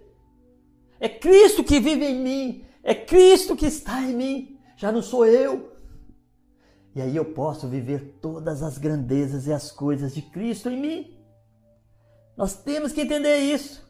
É 0.99 1.09
Cristo 1.09 1.63
que 1.63 1.79
vive 1.79 2.05
em 2.05 2.19
mim. 2.19 2.65
É 2.81 2.95
Cristo 2.95 3.55
que 3.55 3.65
está 3.65 4.01
em 4.01 4.13
mim. 4.13 4.59
Já 4.77 4.91
não 4.91 5.01
sou 5.01 5.25
eu. 5.25 5.74
E 6.95 7.01
aí 7.01 7.13
eu 7.13 7.25
posso 7.25 7.67
viver 7.67 8.17
todas 8.21 8.63
as 8.63 8.77
grandezas 8.77 9.47
e 9.47 9.51
as 9.51 9.69
coisas 9.69 10.15
de 10.15 10.21
Cristo 10.21 10.69
em 10.69 10.79
mim. 10.79 11.19
Nós 12.37 12.55
temos 12.55 12.93
que 12.93 13.01
entender 13.01 13.37
isso. 13.37 13.85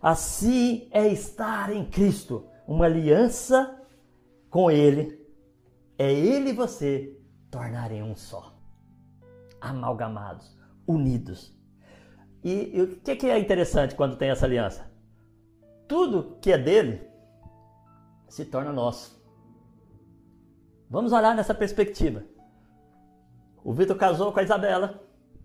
Assim 0.00 0.86
é 0.90 1.08
estar 1.08 1.72
em 1.72 1.88
Cristo, 1.88 2.46
uma 2.68 2.84
aliança 2.84 3.82
com 4.50 4.70
Ele. 4.70 5.18
É 5.96 6.12
Ele 6.12 6.50
e 6.50 6.52
você 6.52 7.18
tornarem 7.50 8.02
um 8.02 8.14
só, 8.14 8.54
amalgamados, 9.58 10.54
unidos. 10.86 11.58
E, 12.42 12.76
e 12.76 12.82
o 12.82 13.00
que, 13.00 13.16
que 13.16 13.26
é 13.26 13.38
interessante 13.38 13.94
quando 13.94 14.18
tem 14.18 14.28
essa 14.28 14.44
aliança? 14.44 14.92
Tudo 15.88 16.36
que 16.42 16.52
é 16.52 16.58
dele 16.58 17.08
se 18.28 18.44
torna 18.44 18.70
nosso. 18.70 19.18
Vamos 20.90 21.12
olhar 21.12 21.34
nessa 21.34 21.54
perspectiva. 21.54 22.33
O 23.64 23.72
Vitor 23.72 23.96
casou 23.96 24.30
com 24.30 24.38
a 24.38 24.42
Isabela. 24.42 25.02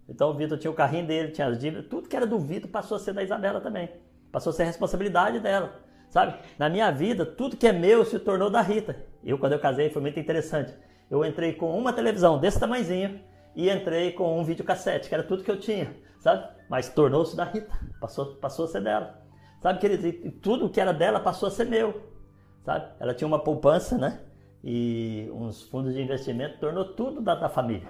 Então 0.07 0.29
o 0.29 0.33
Vitor 0.33 0.57
tinha 0.57 0.69
o 0.69 0.75
carrinho 0.75 1.07
dele, 1.07 1.31
tinha 1.31 1.47
as 1.47 1.57
dívidas, 1.57 1.87
tudo 1.87 2.07
que 2.07 2.15
era 2.15 2.27
do 2.27 2.37
Vitor 2.37 2.69
passou 2.69 2.97
a 2.97 2.99
ser 2.99 3.13
da 3.13 3.23
Isabela 3.23 3.61
também. 3.61 3.89
Passou 4.31 4.51
a 4.51 4.53
ser 4.53 4.65
responsabilidade 4.65 5.39
dela. 5.39 5.79
Sabe? 6.09 6.35
Na 6.57 6.69
minha 6.69 6.91
vida, 6.91 7.25
tudo 7.25 7.55
que 7.55 7.67
é 7.67 7.71
meu 7.71 8.03
se 8.03 8.19
tornou 8.19 8.49
da 8.49 8.61
Rita. 8.61 8.95
Eu, 9.23 9.37
quando 9.37 9.53
eu 9.53 9.59
casei, 9.59 9.89
foi 9.89 10.01
muito 10.01 10.19
interessante 10.19 10.73
eu 11.09 11.25
entrei 11.25 11.53
com 11.53 11.77
uma 11.77 11.91
televisão 11.91 12.37
desse 12.37 12.59
tamanhozinho 12.59 13.19
e 13.55 13.69
entrei 13.69 14.11
com 14.11 14.39
um 14.39 14.43
videocassete, 14.43 15.09
que 15.09 15.15
era 15.15 15.23
tudo 15.23 15.43
que 15.43 15.49
eu 15.49 15.59
tinha, 15.59 15.95
sabe? 16.19 16.47
Mas 16.69 16.89
tornou-se 16.89 17.35
da 17.35 17.43
Rita, 17.43 17.75
passou, 17.99 18.35
passou 18.35 18.65
a 18.65 18.67
ser 18.67 18.81
dela. 18.81 19.19
Sabe, 19.59 19.79
querido? 19.79 20.07
E 20.07 20.31
tudo 20.31 20.69
que 20.69 20.79
era 20.79 20.93
dela 20.93 21.19
passou 21.19 21.47
a 21.47 21.51
ser 21.51 21.65
meu, 21.65 22.01
sabe? 22.63 22.87
Ela 22.99 23.13
tinha 23.13 23.27
uma 23.27 23.39
poupança, 23.39 23.97
né? 23.97 24.21
E 24.63 25.29
uns 25.33 25.63
fundos 25.63 25.93
de 25.93 26.01
investimento, 26.01 26.59
tornou 26.59 26.85
tudo 26.85 27.21
da, 27.21 27.33
da 27.33 27.49
família, 27.49 27.87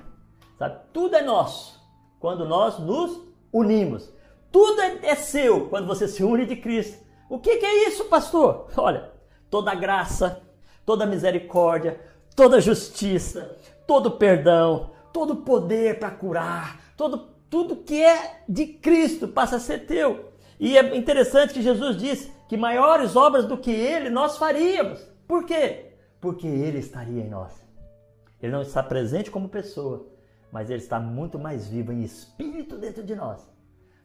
sabe? 0.59 0.77
Tudo 0.93 1.15
é 1.15 1.23
nosso 1.23 1.79
quando 2.19 2.45
nós 2.45 2.77
nos 2.77 3.21
unimos. 3.51 4.13
Tudo 4.51 4.81
é, 4.81 4.99
é 5.03 5.15
seu 5.15 5.69
quando 5.69 5.87
você 5.87 6.07
se 6.07 6.23
une 6.23 6.45
de 6.45 6.57
Cristo. 6.57 7.03
O 7.29 7.39
que, 7.39 7.57
que 7.57 7.65
é 7.65 7.87
isso, 7.87 8.05
pastor? 8.05 8.67
Olha, 8.77 9.11
toda 9.49 9.73
graça, 9.73 10.41
toda 10.85 11.05
misericórdia, 11.05 11.99
toda 12.35 12.59
justiça, 12.59 13.55
todo 13.87 14.11
perdão, 14.11 14.91
todo 15.13 15.37
poder 15.37 15.97
para 15.97 16.11
curar, 16.11 16.79
todo, 16.97 17.29
tudo 17.49 17.77
que 17.77 18.01
é 18.03 18.43
de 18.47 18.65
Cristo 18.65 19.27
passa 19.27 19.55
a 19.55 19.59
ser 19.59 19.85
teu. 19.85 20.29
E 20.59 20.77
é 20.77 20.97
interessante 20.97 21.53
que 21.53 21.61
Jesus 21.61 21.95
disse 21.95 22.31
que 22.49 22.57
maiores 22.57 23.15
obras 23.15 23.45
do 23.45 23.57
que 23.57 23.71
Ele 23.71 24.09
nós 24.09 24.37
faríamos. 24.37 24.99
Por 25.27 25.45
quê? 25.45 25.93
Porque 26.19 26.47
Ele 26.47 26.79
estaria 26.79 27.23
em 27.23 27.29
nós. 27.29 27.65
Ele 28.41 28.51
não 28.51 28.61
está 28.61 28.81
presente 28.81 29.29
como 29.29 29.47
pessoa, 29.47 30.07
mas 30.51 30.69
Ele 30.69 30.81
está 30.81 30.99
muito 30.99 31.37
mais 31.37 31.67
vivo 31.67 31.91
em 31.91 32.03
espírito 32.03 32.77
dentro 32.77 33.03
de 33.03 33.15
nós 33.15 33.47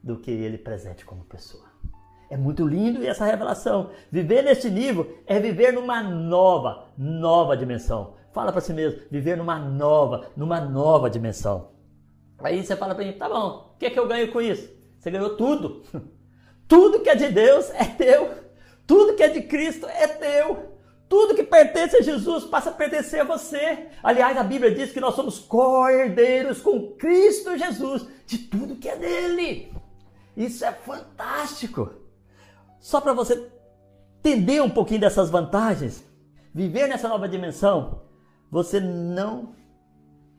do 0.02 0.18
que 0.18 0.30
Ele 0.30 0.58
presente 0.58 1.04
como 1.04 1.24
pessoa. 1.24 1.64
É 2.30 2.36
muito 2.36 2.66
lindo 2.66 3.04
essa 3.04 3.24
revelação. 3.24 3.90
Viver 4.10 4.42
neste 4.42 4.70
nível 4.70 5.18
é 5.26 5.38
viver 5.38 5.72
numa 5.72 6.02
nova, 6.02 6.88
nova 6.96 7.56
dimensão. 7.56 8.14
Fala 8.32 8.50
para 8.50 8.60
si 8.60 8.72
mesmo, 8.72 9.00
viver 9.10 9.36
numa 9.36 9.58
nova, 9.58 10.26
numa 10.36 10.60
nova 10.60 11.08
dimensão. 11.08 11.70
Aí 12.38 12.64
você 12.64 12.74
fala 12.74 12.94
para 12.94 13.04
mim, 13.04 13.12
tá 13.12 13.28
bom, 13.28 13.72
o 13.74 13.78
que 13.78 13.86
é 13.86 13.90
que 13.90 13.98
eu 13.98 14.08
ganho 14.08 14.32
com 14.32 14.40
isso? 14.40 14.68
Você 14.98 15.10
ganhou 15.10 15.36
tudo. 15.36 15.82
Tudo 16.66 17.00
que 17.00 17.10
é 17.10 17.14
de 17.14 17.28
Deus 17.28 17.70
é 17.70 17.84
teu. 17.84 18.30
Tudo 18.86 19.14
que 19.14 19.22
é 19.22 19.28
de 19.28 19.42
Cristo 19.42 19.86
é 19.86 20.08
teu. 20.08 20.73
Tudo 21.14 21.36
que 21.36 21.44
pertence 21.44 21.96
a 21.96 22.02
Jesus 22.02 22.42
passa 22.42 22.70
a 22.70 22.72
pertencer 22.72 23.20
a 23.20 23.24
você. 23.24 23.86
Aliás, 24.02 24.36
a 24.36 24.42
Bíblia 24.42 24.74
diz 24.74 24.90
que 24.90 24.98
nós 24.98 25.14
somos 25.14 25.38
co-herdeiros 25.38 26.60
com 26.60 26.90
Cristo 26.96 27.56
Jesus 27.56 28.04
de 28.26 28.38
tudo 28.38 28.74
que 28.74 28.88
é 28.88 28.96
dele. 28.96 29.72
Isso 30.36 30.64
é 30.64 30.72
fantástico. 30.72 31.88
Só 32.80 33.00
para 33.00 33.12
você 33.12 33.48
entender 34.18 34.60
um 34.60 34.68
pouquinho 34.68 35.02
dessas 35.02 35.30
vantagens, 35.30 36.04
viver 36.52 36.88
nessa 36.88 37.06
nova 37.08 37.28
dimensão, 37.28 38.02
você 38.50 38.80
não 38.80 39.54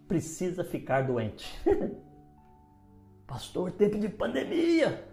precisa 0.09 0.61
ficar 0.61 1.07
doente. 1.07 1.57
Pastor, 3.25 3.71
tempo 3.71 3.97
de 3.97 4.09
pandemia. 4.09 5.07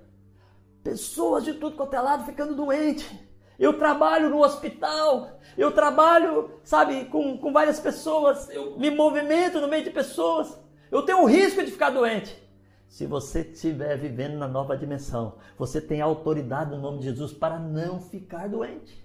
Pessoas 0.82 1.44
de 1.44 1.54
tudo 1.54 1.76
quanto 1.76 1.94
é 1.94 2.00
lado 2.00 2.26
ficando 2.26 2.56
doente. 2.56 3.31
Eu 3.62 3.78
trabalho 3.78 4.28
no 4.28 4.42
hospital, 4.42 5.38
eu 5.56 5.70
trabalho, 5.70 6.58
sabe, 6.64 7.04
com, 7.04 7.38
com 7.38 7.52
várias 7.52 7.78
pessoas, 7.78 8.50
eu 8.50 8.76
me 8.76 8.90
movimento 8.90 9.60
no 9.60 9.68
meio 9.68 9.84
de 9.84 9.90
pessoas. 9.90 10.58
Eu 10.90 11.02
tenho 11.02 11.22
o 11.22 11.26
risco 11.26 11.64
de 11.64 11.70
ficar 11.70 11.90
doente. 11.90 12.36
Se 12.88 13.06
você 13.06 13.42
estiver 13.42 13.96
vivendo 13.96 14.36
na 14.36 14.48
nova 14.48 14.76
dimensão, 14.76 15.36
você 15.56 15.80
tem 15.80 16.00
autoridade 16.00 16.72
no 16.72 16.82
nome 16.82 16.98
de 16.98 17.04
Jesus 17.04 17.32
para 17.32 17.56
não 17.56 18.00
ficar 18.00 18.48
doente. 18.48 19.00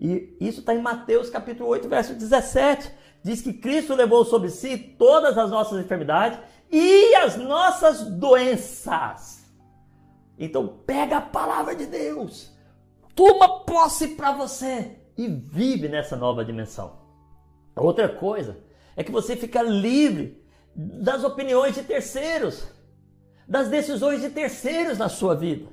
E 0.00 0.36
isso 0.40 0.58
está 0.58 0.74
em 0.74 0.82
Mateus 0.82 1.30
capítulo 1.30 1.68
8, 1.68 1.88
verso 1.88 2.14
17. 2.14 2.92
Diz 3.22 3.40
que 3.40 3.52
Cristo 3.52 3.94
levou 3.94 4.24
sobre 4.24 4.50
si 4.50 4.76
todas 4.76 5.38
as 5.38 5.48
nossas 5.48 5.78
enfermidades 5.78 6.40
e 6.72 7.14
as 7.14 7.36
nossas 7.36 8.02
doenças. 8.02 9.48
Então 10.36 10.66
pega 10.84 11.18
a 11.18 11.22
palavra 11.22 11.76
de 11.76 11.86
Deus, 11.86 12.50
toma 13.14 13.64
posse 13.64 14.08
para 14.08 14.32
você 14.32 14.96
e 15.16 15.28
vive 15.28 15.88
nessa 15.88 16.16
nova 16.16 16.44
dimensão. 16.44 16.98
Outra 17.76 18.08
coisa 18.08 18.58
é 18.96 19.04
que 19.04 19.10
você 19.10 19.36
fica 19.36 19.62
livre 19.62 20.42
das 20.74 21.24
opiniões 21.24 21.74
de 21.74 21.82
terceiros, 21.82 22.66
das 23.46 23.68
decisões 23.68 24.20
de 24.20 24.30
terceiros 24.30 24.98
na 24.98 25.08
sua 25.08 25.34
vida. 25.34 25.68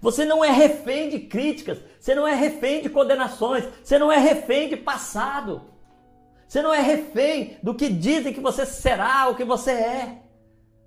Você 0.00 0.24
não 0.24 0.44
é 0.44 0.50
refém 0.50 1.08
de 1.08 1.20
críticas, 1.20 1.78
você 1.98 2.14
não 2.14 2.28
é 2.28 2.34
refém 2.34 2.82
de 2.82 2.88
condenações, 2.88 3.64
você 3.82 3.98
não 3.98 4.12
é 4.12 4.18
refém 4.18 4.68
de 4.68 4.76
passado. 4.76 5.62
Você 6.46 6.62
não 6.62 6.72
é 6.72 6.80
refém 6.80 7.56
do 7.62 7.74
que 7.74 7.88
dizem 7.88 8.32
que 8.32 8.40
você 8.40 8.64
será, 8.64 9.28
o 9.28 9.34
que 9.34 9.44
você 9.44 9.72
é. 9.72 10.22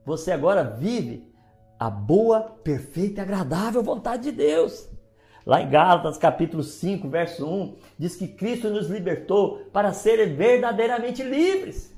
Você 0.06 0.32
agora 0.32 0.64
vive 0.64 1.28
a 1.78 1.90
boa, 1.90 2.42
perfeita 2.64 3.22
e 3.22 3.24
agradável 3.24 3.84
vontade 3.84 4.24
de 4.24 4.32
Deus. 4.32 4.88
Lá 5.46 5.62
em 5.62 5.70
Gálatas 5.70 6.18
capítulo 6.18 6.64
5, 6.64 7.08
verso 7.08 7.46
1, 7.46 7.76
diz 7.98 8.16
que 8.16 8.28
Cristo 8.28 8.70
nos 8.70 8.90
libertou 8.90 9.60
para 9.72 9.94
serem 9.94 10.36
verdadeiramente 10.36 11.24
livres. 11.24 11.98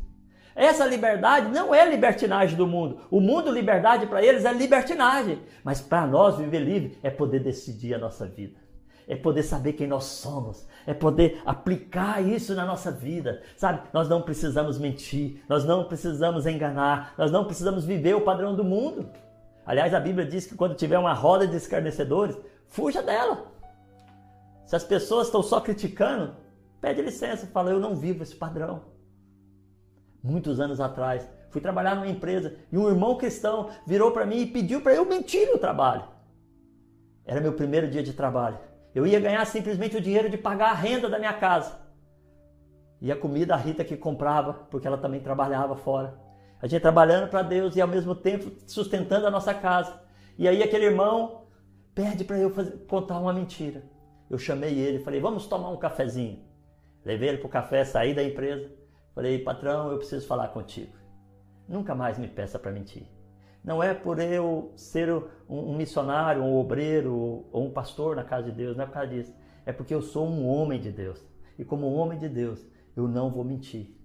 Essa 0.56 0.86
liberdade 0.86 1.50
não 1.50 1.74
é 1.74 1.90
libertinagem 1.90 2.58
do 2.58 2.68
mundo. 2.68 3.00
O 3.10 3.20
mundo, 3.20 3.52
liberdade 3.52 4.06
para 4.06 4.24
eles 4.24 4.46
é 4.46 4.54
libertinagem. 4.54 5.40
Mas 5.64 5.82
para 5.82 6.06
nós, 6.06 6.38
viver 6.38 6.60
livre 6.60 6.98
é 7.02 7.10
poder 7.10 7.40
decidir 7.40 7.94
a 7.94 7.98
nossa 7.98 8.26
vida. 8.26 8.60
É 9.08 9.16
poder 9.16 9.44
saber 9.44 9.74
quem 9.74 9.88
nós 9.88 10.04
somos. 10.04 10.68
É 10.86 10.94
poder 10.94 11.42
aplicar 11.46 12.22
isso 12.22 12.54
na 12.54 12.66
nossa 12.66 12.92
vida. 12.92 13.42
Sabe? 13.58 13.82
Nós 13.94 14.08
não 14.08 14.22
precisamos 14.22 14.78
mentir. 14.78 15.44
Nós 15.48 15.66
não 15.66 15.86
precisamos 15.86 16.46
enganar. 16.46 17.14
Nós 17.18 17.32
não 17.32 17.46
precisamos 17.46 17.86
viver 17.86 18.16
o 18.16 18.22
padrão 18.22 18.56
do 18.56 18.64
mundo. 18.64 19.10
Aliás, 19.66 19.94
a 19.94 20.00
Bíblia 20.00 20.26
diz 20.26 20.46
que 20.46 20.56
quando 20.56 20.76
tiver 20.76 20.98
uma 20.98 21.14
roda 21.14 21.48
de 21.48 21.56
escarnecedores, 21.56 22.38
fuja 22.72 23.04
dela. 23.04 23.52
Se 24.66 24.76
as 24.76 24.84
pessoas 24.84 25.28
estão 25.28 25.44
só 25.44 25.60
criticando, 25.62 26.36
pede 26.80 27.02
licença, 27.02 27.46
fala: 27.46 27.70
Eu 27.70 27.80
não 27.80 27.96
vivo 27.96 28.24
esse 28.24 28.36
padrão. 28.36 28.82
Muitos 30.24 30.60
anos 30.60 30.80
atrás, 30.80 31.28
fui 31.50 31.62
trabalhar 31.62 31.96
numa 31.96 32.08
empresa 32.08 32.56
e 32.72 32.78
um 32.78 32.88
irmão 32.88 33.18
cristão 33.18 33.70
virou 33.86 34.12
para 34.12 34.26
mim 34.26 34.40
e 34.40 34.46
pediu 34.48 34.82
para 34.82 34.94
eu 34.94 35.06
mentir 35.06 35.48
no 35.52 35.58
trabalho. 35.58 36.04
Era 37.26 37.42
meu 37.42 37.54
primeiro 37.54 37.90
dia 37.90 38.02
de 38.02 38.14
trabalho. 38.14 38.58
Eu 38.94 39.06
ia 39.06 39.20
ganhar 39.20 39.46
simplesmente 39.46 39.98
o 39.98 40.02
dinheiro 40.02 40.30
de 40.30 40.38
pagar 40.38 40.72
a 40.72 40.76
renda 40.76 41.10
da 41.10 41.20
minha 41.20 41.34
casa. 41.34 41.80
E 43.00 43.12
a 43.12 43.16
comida 43.16 43.56
a 43.56 43.58
Rita 43.58 43.84
que 43.84 43.98
comprava, 43.98 44.54
porque 44.70 44.86
ela 44.86 44.98
também 44.98 45.22
trabalhava 45.22 45.76
fora. 45.76 46.20
A 46.62 46.68
gente 46.68 46.82
trabalhando 46.82 47.30
para 47.30 47.42
Deus 47.42 47.76
e 47.76 47.82
ao 47.82 47.88
mesmo 47.88 48.14
tempo 48.14 48.52
sustentando 48.68 49.26
a 49.26 49.32
nossa 49.32 49.54
casa. 49.54 50.02
E 50.38 50.48
aí 50.48 50.62
aquele 50.62 50.86
irmão 50.86 51.42
pede 51.94 52.24
para 52.24 52.38
eu 52.38 52.50
fazer, 52.50 52.78
contar 52.88 53.20
uma 53.20 53.34
mentira. 53.34 53.84
Eu 54.30 54.38
chamei 54.38 54.78
ele, 54.80 55.00
falei, 55.00 55.20
vamos 55.20 55.48
tomar 55.48 55.70
um 55.70 55.78
cafezinho. 55.78 56.40
Levei 57.04 57.30
ele 57.30 57.38
para 57.40 57.48
o 57.48 57.50
café, 57.50 57.84
saí 57.84 58.14
da 58.14 58.24
empresa. 58.24 58.72
Falei, 59.14 59.40
patrão, 59.40 59.92
eu 59.92 59.98
preciso 59.98 60.26
falar 60.28 60.48
contigo. 60.50 60.96
Nunca 61.68 61.94
mais 61.94 62.18
me 62.18 62.28
peça 62.28 62.58
para 62.58 62.72
mentir. 62.72 63.06
Não 63.64 63.84
é 63.84 63.94
por 63.94 64.20
eu 64.20 64.72
ser 64.76 65.10
um 65.48 65.76
missionário, 65.76 66.42
um 66.42 66.58
obreiro 66.58 67.46
ou 67.52 67.68
um 67.68 67.72
pastor 67.72 68.16
na 68.16 68.24
casa 68.24 68.50
de 68.50 68.58
Deus, 68.58 68.76
não 68.76 68.84
é 68.84 68.88
por 68.88 68.94
causa 68.94 69.10
disso. 69.10 69.34
É 69.66 69.72
porque 69.72 69.94
eu 69.94 70.02
sou 70.02 70.28
um 70.28 70.48
homem 70.48 70.80
de 70.80 70.92
Deus. 70.92 71.24
E 71.60 71.64
como 71.64 71.94
homem 71.94 72.18
de 72.18 72.28
Deus, 72.28 72.66
eu 72.96 73.08
não 73.08 73.30
vou 73.30 73.44
mentir. 73.44 73.96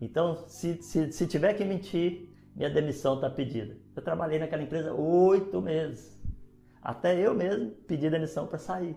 Então, 0.00 0.48
se, 0.48 0.82
se, 0.82 1.12
se 1.12 1.26
tiver 1.26 1.54
que 1.54 1.64
mentir, 1.64 2.34
minha 2.54 2.70
demissão 2.70 3.16
está 3.16 3.28
pedida. 3.28 3.76
Eu 3.94 4.02
trabalhei 4.02 4.38
naquela 4.38 4.62
empresa 4.62 4.94
oito 4.94 5.60
meses. 5.60 6.15
Até 6.86 7.18
eu 7.18 7.34
mesmo 7.34 7.72
pedi 7.88 8.08
demissão 8.08 8.46
para 8.46 8.58
sair. 8.58 8.96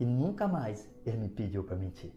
E 0.00 0.04
nunca 0.04 0.48
mais 0.48 0.90
ele 1.06 1.18
me 1.18 1.28
pediu 1.28 1.62
para 1.62 1.76
mentir. 1.76 2.12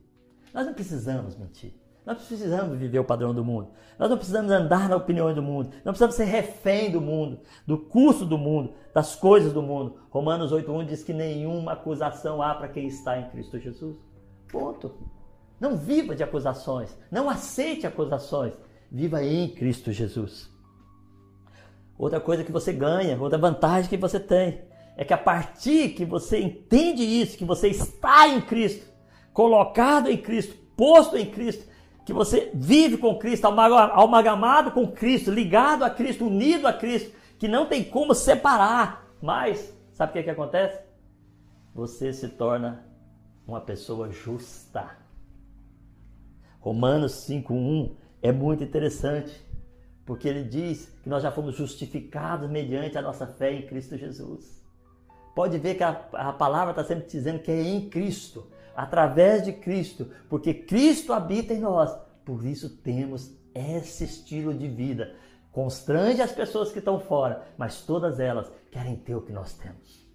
Nós 0.51 0.65
não 0.65 0.73
precisamos 0.73 1.37
mentir. 1.37 1.75
Nós 2.03 2.17
precisamos 2.17 2.75
viver 2.75 2.97
o 2.97 3.03
padrão 3.03 3.31
do 3.31 3.45
mundo. 3.45 3.69
Nós 3.99 4.09
não 4.09 4.17
precisamos 4.17 4.49
andar 4.51 4.89
na 4.89 4.95
opinião 4.95 5.31
do 5.31 5.43
mundo. 5.43 5.69
Não 5.85 5.93
precisamos 5.93 6.15
ser 6.15 6.23
refém 6.23 6.91
do 6.91 6.99
mundo, 6.99 7.39
do 7.67 7.77
curso 7.77 8.25
do 8.25 8.35
mundo, 8.35 8.73
das 8.91 9.15
coisas 9.15 9.53
do 9.53 9.61
mundo. 9.61 9.99
Romanos 10.09 10.51
8.1 10.51 10.87
diz 10.87 11.03
que 11.03 11.13
nenhuma 11.13 11.73
acusação 11.73 12.41
há 12.41 12.55
para 12.55 12.67
quem 12.67 12.87
está 12.87 13.19
em 13.19 13.29
Cristo 13.29 13.59
Jesus. 13.59 13.95
Ponto. 14.51 14.91
Não 15.59 15.77
viva 15.77 16.15
de 16.15 16.23
acusações. 16.23 16.97
Não 17.11 17.29
aceite 17.29 17.85
acusações. 17.85 18.53
Viva 18.91 19.23
em 19.23 19.49
Cristo 19.49 19.91
Jesus. 19.91 20.51
Outra 21.95 22.19
coisa 22.19 22.43
que 22.43 22.51
você 22.51 22.73
ganha, 22.73 23.21
outra 23.21 23.37
vantagem 23.37 23.87
que 23.87 23.97
você 23.97 24.19
tem, 24.19 24.67
é 24.99 25.05
que 25.05 25.13
a 25.13 25.17
partir 25.17 25.91
que 25.93 26.03
você 26.03 26.41
entende 26.41 27.01
isso, 27.01 27.37
que 27.37 27.45
você 27.45 27.69
está 27.69 28.27
em 28.27 28.41
Cristo, 28.41 28.85
colocado 29.31 30.11
em 30.11 30.17
Cristo, 30.17 30.57
posto 30.75 31.15
em 31.15 31.25
Cristo, 31.25 31.65
que 32.05 32.11
você 32.11 32.51
vive 32.53 32.97
com 32.97 33.17
Cristo, 33.17 33.47
amalgamado 33.47 34.71
com 34.71 34.85
Cristo, 34.91 35.31
ligado 35.31 35.85
a 35.85 35.89
Cristo, 35.89 36.27
unido 36.27 36.67
a 36.67 36.73
Cristo, 36.73 37.15
que 37.37 37.47
não 37.47 37.65
tem 37.65 37.81
como 37.81 38.13
separar. 38.13 39.07
Mas, 39.21 39.73
sabe 39.93 40.09
o 40.09 40.13
que, 40.13 40.23
que 40.23 40.29
acontece? 40.31 40.83
Você 41.73 42.11
se 42.11 42.27
torna 42.27 42.85
uma 43.47 43.61
pessoa 43.61 44.11
justa. 44.11 44.97
Romanos 46.59 47.25
5,1 47.25 47.95
é 48.21 48.33
muito 48.33 48.65
interessante, 48.65 49.47
porque 50.05 50.27
ele 50.27 50.43
diz 50.43 50.93
que 51.01 51.07
nós 51.07 51.23
já 51.23 51.31
fomos 51.31 51.55
justificados 51.55 52.49
mediante 52.49 52.97
a 52.97 53.01
nossa 53.01 53.25
fé 53.25 53.53
em 53.53 53.65
Cristo 53.65 53.97
Jesus. 53.97 54.58
Pode 55.39 55.57
ver 55.57 55.75
que 55.75 55.83
a, 55.85 55.91
a 56.11 56.33
palavra 56.33 56.71
está 56.71 56.83
sempre 56.83 57.07
dizendo 57.07 57.39
que 57.39 57.49
é 57.49 57.61
em 57.61 57.89
Cristo, 57.89 58.47
através 58.75 59.41
de 59.41 59.53
Cristo, 59.53 60.11
porque 60.27 60.53
Cristo 60.53 61.13
habita 61.13 61.53
em 61.53 61.61
nós, 61.61 61.97
por 62.25 62.45
isso 62.45 62.69
temos 62.79 63.31
esse 63.55 64.03
estilo 64.03 64.53
de 64.53 64.67
vida. 64.67 65.15
Constrange 65.49 66.21
as 66.21 66.33
pessoas 66.33 66.73
que 66.73 66.79
estão 66.79 66.99
fora, 66.99 67.47
mas 67.57 67.83
todas 67.83 68.19
elas 68.19 68.51
querem 68.69 68.97
ter 68.97 69.15
o 69.15 69.21
que 69.21 69.31
nós 69.31 69.53
temos. 69.53 70.05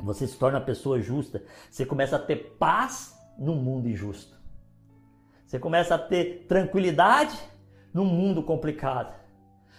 Você 0.00 0.26
se 0.26 0.36
torna 0.36 0.58
uma 0.58 0.64
pessoa 0.64 1.00
justa, 1.00 1.44
você 1.70 1.86
começa 1.86 2.16
a 2.16 2.18
ter 2.18 2.56
paz 2.58 3.16
no 3.38 3.54
mundo 3.54 3.88
injusto. 3.88 4.36
Você 5.46 5.60
começa 5.60 5.94
a 5.94 5.98
ter 6.00 6.46
tranquilidade 6.48 7.38
no 7.94 8.04
mundo 8.04 8.42
complicado. 8.42 9.14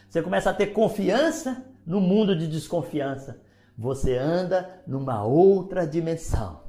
Você 0.10 0.21
começa 0.21 0.51
a 0.51 0.53
ter 0.53 0.67
confiança 0.67 1.65
no 1.86 1.99
mundo 1.99 2.33
de 2.33 2.47
desconfiança. 2.47 3.45
Você 3.77 4.17
anda 4.17 4.81
numa 4.87 5.23
outra 5.23 5.85
dimensão. 5.85 6.61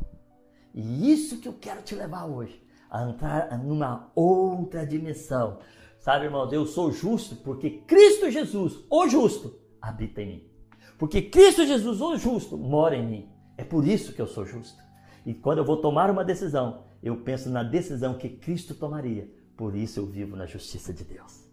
E 0.75 1.11
isso 1.11 1.41
que 1.41 1.49
eu 1.49 1.55
quero 1.55 1.83
te 1.83 1.95
levar 1.95 2.27
hoje, 2.27 2.63
a 2.91 3.09
entrar 3.09 3.59
numa 3.59 4.13
outra 4.15 4.87
dimensão. 4.87 5.59
Sabe, 5.99 6.27
irmãos, 6.27 6.53
eu 6.53 6.67
sou 6.67 6.93
justo 6.93 7.37
porque 7.37 7.83
Cristo 7.87 8.31
Jesus, 8.31 8.85
o 8.91 9.09
justo, 9.09 9.59
habita 9.81 10.23
em 10.23 10.27
mim. 10.27 10.51
Porque 10.99 11.23
Cristo 11.23 11.67
Jesus, 11.67 12.01
o 12.01 12.17
justo, 12.17 12.59
mora 12.59 12.95
em 12.95 13.07
mim. 13.07 13.29
É 13.57 13.65
por 13.65 13.87
isso 13.87 14.13
que 14.13 14.21
eu 14.21 14.27
sou 14.27 14.45
justo. 14.45 14.83
E 15.25 15.33
quando 15.35 15.59
eu 15.59 15.65
vou 15.65 15.79
tomar 15.79 16.11
uma 16.11 16.25
decisão, 16.25 16.85
eu 17.03 17.17
penso 17.19 17.49
na 17.49 17.63
decisão 17.63 18.15
que 18.15 18.29
Cristo 18.29 18.75
tomaria. 18.75 19.31
Por 19.57 19.75
isso 19.75 20.01
eu 20.01 20.07
vivo 20.07 20.37
na 20.37 20.47
justiça 20.47 20.93
de 20.93 21.05
Deus. 21.05 21.49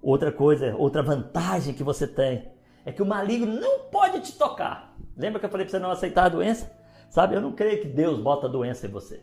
Outra 0.00 0.32
coisa, 0.32 0.74
outra 0.76 1.02
vantagem 1.02 1.74
que 1.74 1.84
você 1.84 2.06
tem 2.06 2.50
é 2.84 2.92
que 2.92 3.02
o 3.02 3.06
maligno 3.06 3.60
não 3.60 3.90
pode 3.90 4.20
te 4.20 4.36
tocar. 4.36 4.96
Lembra 5.16 5.38
que 5.40 5.46
eu 5.46 5.50
falei 5.50 5.66
para 5.66 5.72
você 5.72 5.78
não 5.78 5.90
aceitar 5.90 6.24
a 6.24 6.28
doença? 6.28 6.70
Sabe, 7.10 7.36
eu 7.36 7.40
não 7.40 7.52
creio 7.52 7.80
que 7.80 7.88
Deus 7.88 8.18
bota 8.18 8.48
doença 8.48 8.86
em 8.86 8.90
você. 8.90 9.22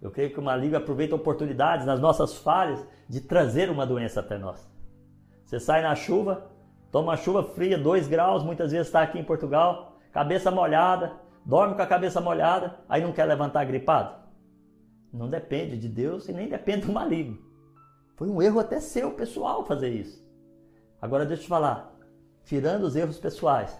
Eu 0.00 0.10
creio 0.10 0.30
que 0.30 0.38
o 0.38 0.42
maligno 0.42 0.76
aproveita 0.76 1.14
oportunidades 1.14 1.86
nas 1.86 1.98
nossas 1.98 2.36
falhas 2.36 2.86
de 3.08 3.20
trazer 3.20 3.70
uma 3.70 3.86
doença 3.86 4.20
até 4.20 4.38
nós. 4.38 4.70
Você 5.44 5.58
sai 5.58 5.82
na 5.82 5.94
chuva, 5.94 6.50
toma 6.90 7.08
uma 7.08 7.16
chuva 7.16 7.42
fria, 7.42 7.78
2 7.78 8.06
graus, 8.06 8.42
muitas 8.42 8.70
vezes 8.70 8.86
está 8.86 9.02
aqui 9.02 9.18
em 9.18 9.24
Portugal, 9.24 9.98
cabeça 10.12 10.50
molhada, 10.50 11.12
dorme 11.44 11.74
com 11.74 11.82
a 11.82 11.86
cabeça 11.86 12.20
molhada, 12.20 12.78
aí 12.88 13.02
não 13.02 13.12
quer 13.12 13.24
levantar 13.24 13.64
gripado? 13.64 14.14
Não 15.12 15.28
depende 15.28 15.76
de 15.76 15.88
Deus 15.88 16.28
e 16.28 16.32
nem 16.32 16.48
depende 16.48 16.86
do 16.86 16.92
maligno. 16.92 17.38
Foi 18.16 18.28
um 18.28 18.40
erro 18.40 18.60
até 18.60 18.80
seu, 18.80 19.12
pessoal, 19.12 19.64
fazer 19.64 19.90
isso. 19.90 20.24
Agora 21.00 21.26
deixa 21.26 21.42
eu 21.42 21.44
te 21.44 21.48
falar, 21.48 21.93
tirando 22.44 22.84
os 22.84 22.96
erros 22.96 23.18
pessoais, 23.18 23.76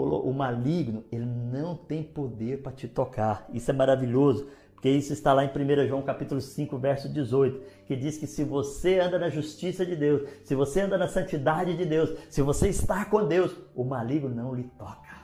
o 0.00 0.32
maligno, 0.32 1.04
ele 1.10 1.26
não 1.26 1.74
tem 1.74 2.02
poder 2.02 2.62
para 2.62 2.70
te 2.70 2.86
tocar. 2.86 3.48
Isso 3.52 3.70
é 3.70 3.74
maravilhoso, 3.74 4.46
porque 4.72 4.88
isso 4.88 5.12
está 5.12 5.32
lá 5.32 5.44
em 5.44 5.48
1 5.48 5.88
João 5.88 6.02
capítulo 6.02 6.40
5, 6.40 6.78
verso 6.78 7.08
18, 7.12 7.60
que 7.84 7.96
diz 7.96 8.16
que 8.16 8.26
se 8.26 8.44
você 8.44 9.00
anda 9.00 9.18
na 9.18 9.28
justiça 9.28 9.84
de 9.84 9.96
Deus, 9.96 10.28
se 10.44 10.54
você 10.54 10.82
anda 10.82 10.96
na 10.96 11.08
santidade 11.08 11.76
de 11.76 11.84
Deus, 11.84 12.16
se 12.30 12.40
você 12.42 12.68
está 12.68 13.04
com 13.06 13.26
Deus, 13.26 13.56
o 13.74 13.82
maligno 13.82 14.28
não 14.28 14.54
lhe 14.54 14.64
toca. 14.78 15.18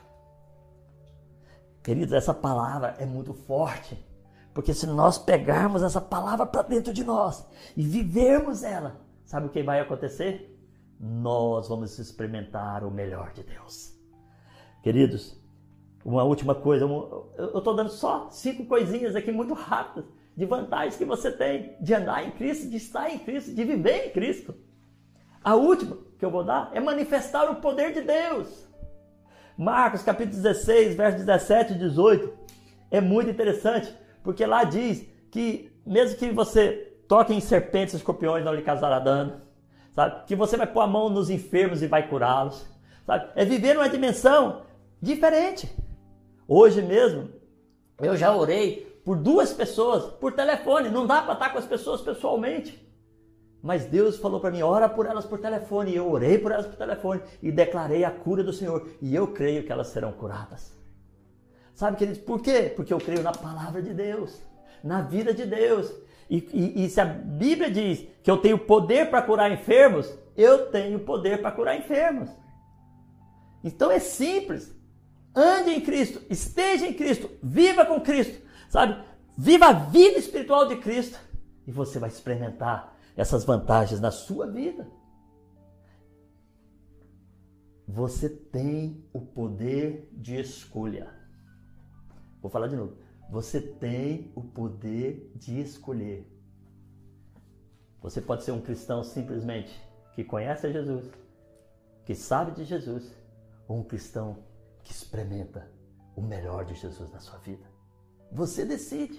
Queridos, 1.84 2.12
essa 2.12 2.34
palavra 2.34 2.96
é 2.98 3.06
muito 3.06 3.32
forte. 3.32 3.96
Porque 4.54 4.72
se 4.72 4.86
nós 4.86 5.18
pegarmos 5.18 5.82
essa 5.82 6.00
palavra 6.00 6.46
para 6.46 6.62
dentro 6.62 6.92
de 6.92 7.02
nós 7.02 7.46
e 7.76 7.82
vivermos 7.82 8.62
ela, 8.62 9.00
sabe 9.24 9.46
o 9.46 9.50
que 9.50 9.62
vai 9.62 9.80
acontecer? 9.80 10.53
Nós 10.98 11.68
vamos 11.68 11.98
experimentar 11.98 12.84
o 12.84 12.90
melhor 12.90 13.32
de 13.32 13.42
Deus. 13.42 13.92
Queridos, 14.82 15.36
uma 16.04 16.22
última 16.22 16.54
coisa, 16.54 16.84
eu 16.84 17.58
estou 17.58 17.74
dando 17.74 17.90
só 17.90 18.28
cinco 18.30 18.66
coisinhas 18.66 19.16
aqui 19.16 19.32
muito 19.32 19.54
rápidas 19.54 20.04
de 20.36 20.44
vantagens 20.44 20.96
que 20.96 21.04
você 21.04 21.30
tem 21.30 21.76
de 21.80 21.94
andar 21.94 22.26
em 22.26 22.32
Cristo, 22.32 22.68
de 22.68 22.76
estar 22.76 23.08
em 23.10 23.18
Cristo, 23.18 23.54
de 23.54 23.64
viver 23.64 24.08
em 24.08 24.10
Cristo. 24.10 24.54
A 25.42 25.54
última 25.54 25.96
que 26.18 26.24
eu 26.24 26.30
vou 26.30 26.44
dar 26.44 26.70
é 26.74 26.80
manifestar 26.80 27.50
o 27.50 27.56
poder 27.56 27.92
de 27.92 28.02
Deus. 28.02 28.66
Marcos 29.56 30.02
capítulo 30.02 30.42
16, 30.42 30.96
verso 30.96 31.18
17 31.18 31.74
e 31.74 31.78
18 31.78 32.32
é 32.90 33.00
muito 33.00 33.30
interessante 33.30 33.94
porque 34.22 34.44
lá 34.44 34.64
diz 34.64 35.06
que 35.30 35.72
mesmo 35.86 36.16
que 36.16 36.30
você 36.30 36.96
toque 37.06 37.32
em 37.32 37.40
serpentes 37.40 37.94
escorpiões, 37.94 38.44
não 38.44 38.54
lhe 38.54 38.62
causará 38.62 38.98
dano. 38.98 39.40
Sabe? 39.94 40.26
Que 40.26 40.34
você 40.34 40.56
vai 40.56 40.66
pôr 40.66 40.80
a 40.80 40.86
mão 40.86 41.08
nos 41.08 41.30
enfermos 41.30 41.82
e 41.82 41.86
vai 41.86 42.08
curá-los. 42.08 42.66
Sabe? 43.06 43.30
É 43.36 43.44
viver 43.44 43.74
numa 43.74 43.88
dimensão 43.88 44.62
diferente. 45.00 45.72
Hoje 46.48 46.82
mesmo, 46.82 47.30
eu 48.00 48.16
já 48.16 48.34
orei 48.34 49.00
por 49.04 49.16
duas 49.16 49.52
pessoas 49.52 50.04
por 50.14 50.32
telefone. 50.32 50.88
Não 50.88 51.06
dá 51.06 51.22
para 51.22 51.34
estar 51.34 51.50
com 51.50 51.58
as 51.58 51.66
pessoas 51.66 52.00
pessoalmente. 52.00 52.82
Mas 53.62 53.86
Deus 53.86 54.18
falou 54.18 54.40
para 54.40 54.50
mim: 54.50 54.62
ora 54.62 54.88
por 54.88 55.06
elas 55.06 55.24
por 55.24 55.38
telefone. 55.38 55.92
E 55.92 55.96
eu 55.96 56.10
orei 56.10 56.38
por 56.38 56.52
elas 56.52 56.66
por 56.66 56.76
telefone 56.76 57.22
e 57.42 57.52
declarei 57.52 58.04
a 58.04 58.10
cura 58.10 58.42
do 58.42 58.52
Senhor. 58.52 58.88
E 59.00 59.14
eu 59.14 59.28
creio 59.28 59.64
que 59.64 59.72
elas 59.72 59.88
serão 59.88 60.12
curadas. 60.12 60.74
Sabe, 61.74 61.96
queridos, 61.96 62.20
por 62.20 62.40
quê? 62.40 62.72
Porque 62.74 62.92
eu 62.92 62.98
creio 62.98 63.22
na 63.22 63.32
palavra 63.32 63.82
de 63.82 63.92
Deus, 63.92 64.40
na 64.82 65.00
vida 65.00 65.34
de 65.34 65.44
Deus. 65.44 65.92
E, 66.28 66.36
e, 66.52 66.84
e 66.84 66.90
se 66.90 67.00
a 67.00 67.04
Bíblia 67.04 67.70
diz 67.70 68.06
que 68.22 68.30
eu 68.30 68.38
tenho 68.38 68.58
poder 68.58 69.10
para 69.10 69.22
curar 69.22 69.52
enfermos, 69.52 70.12
eu 70.36 70.70
tenho 70.70 71.00
poder 71.00 71.40
para 71.40 71.52
curar 71.52 71.78
enfermos. 71.78 72.30
Então 73.62 73.90
é 73.90 73.98
simples. 73.98 74.74
Ande 75.34 75.70
em 75.70 75.80
Cristo, 75.80 76.22
esteja 76.30 76.86
em 76.86 76.94
Cristo, 76.94 77.28
viva 77.42 77.84
com 77.84 78.00
Cristo, 78.00 78.40
sabe? 78.68 79.02
Viva 79.36 79.66
a 79.66 79.72
vida 79.72 80.16
espiritual 80.16 80.68
de 80.68 80.76
Cristo 80.76 81.18
e 81.66 81.72
você 81.72 81.98
vai 81.98 82.08
experimentar 82.08 82.96
essas 83.16 83.44
vantagens 83.44 84.00
na 84.00 84.12
sua 84.12 84.46
vida. 84.46 84.86
Você 87.86 88.28
tem 88.28 89.04
o 89.12 89.20
poder 89.20 90.08
de 90.12 90.40
escolha. 90.40 91.12
Vou 92.40 92.50
falar 92.50 92.68
de 92.68 92.76
novo. 92.76 92.96
Você 93.30 93.60
tem 93.60 94.32
o 94.34 94.42
poder 94.42 95.32
de 95.34 95.60
escolher. 95.60 96.30
Você 98.00 98.20
pode 98.20 98.44
ser 98.44 98.52
um 98.52 98.60
cristão 98.60 99.02
simplesmente 99.02 99.72
que 100.14 100.22
conhece 100.22 100.66
a 100.66 100.70
Jesus, 100.72 101.10
que 102.04 102.14
sabe 102.14 102.52
de 102.52 102.64
Jesus, 102.64 103.12
ou 103.66 103.78
um 103.78 103.82
cristão 103.82 104.38
que 104.82 104.92
experimenta 104.92 105.68
o 106.14 106.20
melhor 106.20 106.64
de 106.64 106.74
Jesus 106.74 107.10
na 107.10 107.18
sua 107.18 107.38
vida. 107.38 107.64
Você 108.30 108.64
decide. 108.64 109.18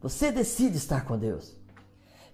Você 0.00 0.32
decide 0.32 0.76
estar 0.76 1.04
com 1.04 1.16
Deus. 1.16 1.56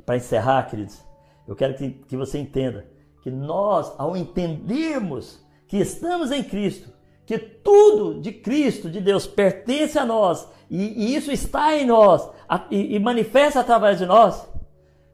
Para 0.07 0.17
encerrar, 0.17 0.69
queridos, 0.71 1.05
eu 1.47 1.55
quero 1.55 1.75
que, 1.75 2.17
você 2.17 2.39
entenda 2.39 2.87
que 3.23 3.31
nós, 3.31 3.93
ao 3.99 4.17
entendermos 4.17 5.45
que 5.67 5.77
estamos 5.77 6.31
em 6.31 6.43
Cristo, 6.43 6.91
que 7.29 7.39
tudo 7.39 8.23
de 8.23 8.33
Cristo, 8.33 8.89
de 8.89 9.03
Deus, 9.03 9.27
pertence 9.27 9.99
a 9.99 10.07
nós 10.07 10.51
e, 10.71 10.79
e 10.79 11.15
isso 11.15 11.31
está 11.31 11.77
em 11.77 11.85
nós 11.85 12.27
a, 12.49 12.67
e, 12.71 12.97
e 12.97 12.99
manifesta 12.99 13.61
através 13.61 13.99
de 13.99 14.07
nós, 14.07 14.51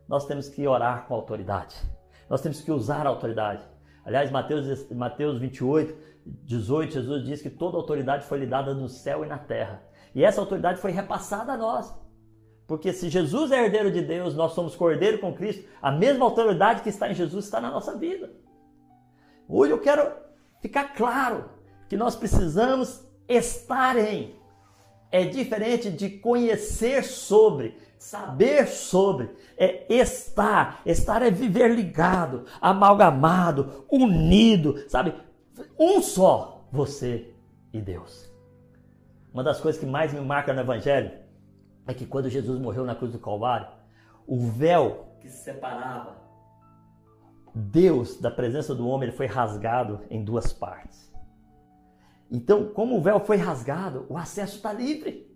nós 0.08 0.24
temos 0.24 0.48
que 0.48 0.64
orar 0.64 1.08
com 1.08 1.14
autoridade. 1.14 1.74
Nós 2.30 2.40
temos 2.40 2.60
que 2.60 2.70
usar 2.70 3.04
a 3.04 3.10
autoridade. 3.10 3.64
Aliás, 4.04 4.30
Mateus, 4.30 4.88
Mateus 4.92 5.40
28, 5.40 5.92
18, 6.24 6.92
Jesus 6.92 7.24
diz 7.24 7.42
que 7.42 7.50
toda 7.50 7.76
autoridade 7.76 8.24
foi 8.26 8.38
lhe 8.38 8.46
dada 8.46 8.72
no 8.72 8.88
céu 8.88 9.24
e 9.24 9.28
na 9.28 9.38
terra. 9.38 9.82
E 10.14 10.22
essa 10.22 10.40
autoridade 10.40 10.80
foi 10.80 10.92
repassada 10.92 11.54
a 11.54 11.56
nós. 11.56 11.92
Porque 12.64 12.92
se 12.92 13.10
Jesus 13.10 13.50
é 13.50 13.64
herdeiro 13.64 13.90
de 13.90 14.02
Deus, 14.02 14.36
nós 14.36 14.52
somos 14.52 14.76
cordeiro 14.76 15.18
com 15.18 15.34
Cristo, 15.34 15.68
a 15.82 15.90
mesma 15.90 16.24
autoridade 16.24 16.82
que 16.82 16.90
está 16.90 17.10
em 17.10 17.14
Jesus 17.14 17.46
está 17.46 17.60
na 17.60 17.72
nossa 17.72 17.96
vida. 17.98 18.30
Hoje 19.48 19.72
eu 19.72 19.80
quero 19.80 20.12
ficar 20.60 20.94
claro 20.94 21.53
que 21.88 21.96
nós 21.96 22.16
precisamos 22.16 23.04
estar 23.28 23.96
em. 23.96 24.34
É 25.10 25.24
diferente 25.24 25.90
de 25.90 26.10
conhecer 26.10 27.04
sobre, 27.04 27.78
saber 27.98 28.66
sobre, 28.66 29.30
é 29.56 29.86
estar. 29.94 30.80
Estar 30.84 31.22
é 31.22 31.30
viver 31.30 31.70
ligado, 31.70 32.46
amalgamado, 32.60 33.86
unido, 33.90 34.88
sabe? 34.88 35.14
Um 35.78 36.02
só, 36.02 36.66
você 36.72 37.32
e 37.72 37.80
Deus. 37.80 38.28
Uma 39.32 39.44
das 39.44 39.60
coisas 39.60 39.80
que 39.80 39.86
mais 39.86 40.12
me 40.12 40.20
marca 40.20 40.52
no 40.52 40.60
Evangelho 40.60 41.12
é 41.86 41.94
que 41.94 42.06
quando 42.06 42.28
Jesus 42.28 42.58
morreu 42.58 42.84
na 42.84 42.94
cruz 42.94 43.12
do 43.12 43.18
Calvário, 43.18 43.68
o 44.26 44.38
véu 44.48 45.06
que 45.20 45.28
separava 45.28 46.16
Deus 47.54 48.20
da 48.20 48.30
presença 48.30 48.74
do 48.74 48.88
homem 48.88 49.12
foi 49.12 49.26
rasgado 49.26 50.00
em 50.10 50.24
duas 50.24 50.52
partes. 50.52 51.13
Então, 52.30 52.68
como 52.72 52.96
o 52.96 53.02
véu 53.02 53.20
foi 53.20 53.36
rasgado, 53.36 54.06
o 54.08 54.16
acesso 54.16 54.56
está 54.56 54.72
livre. 54.72 55.30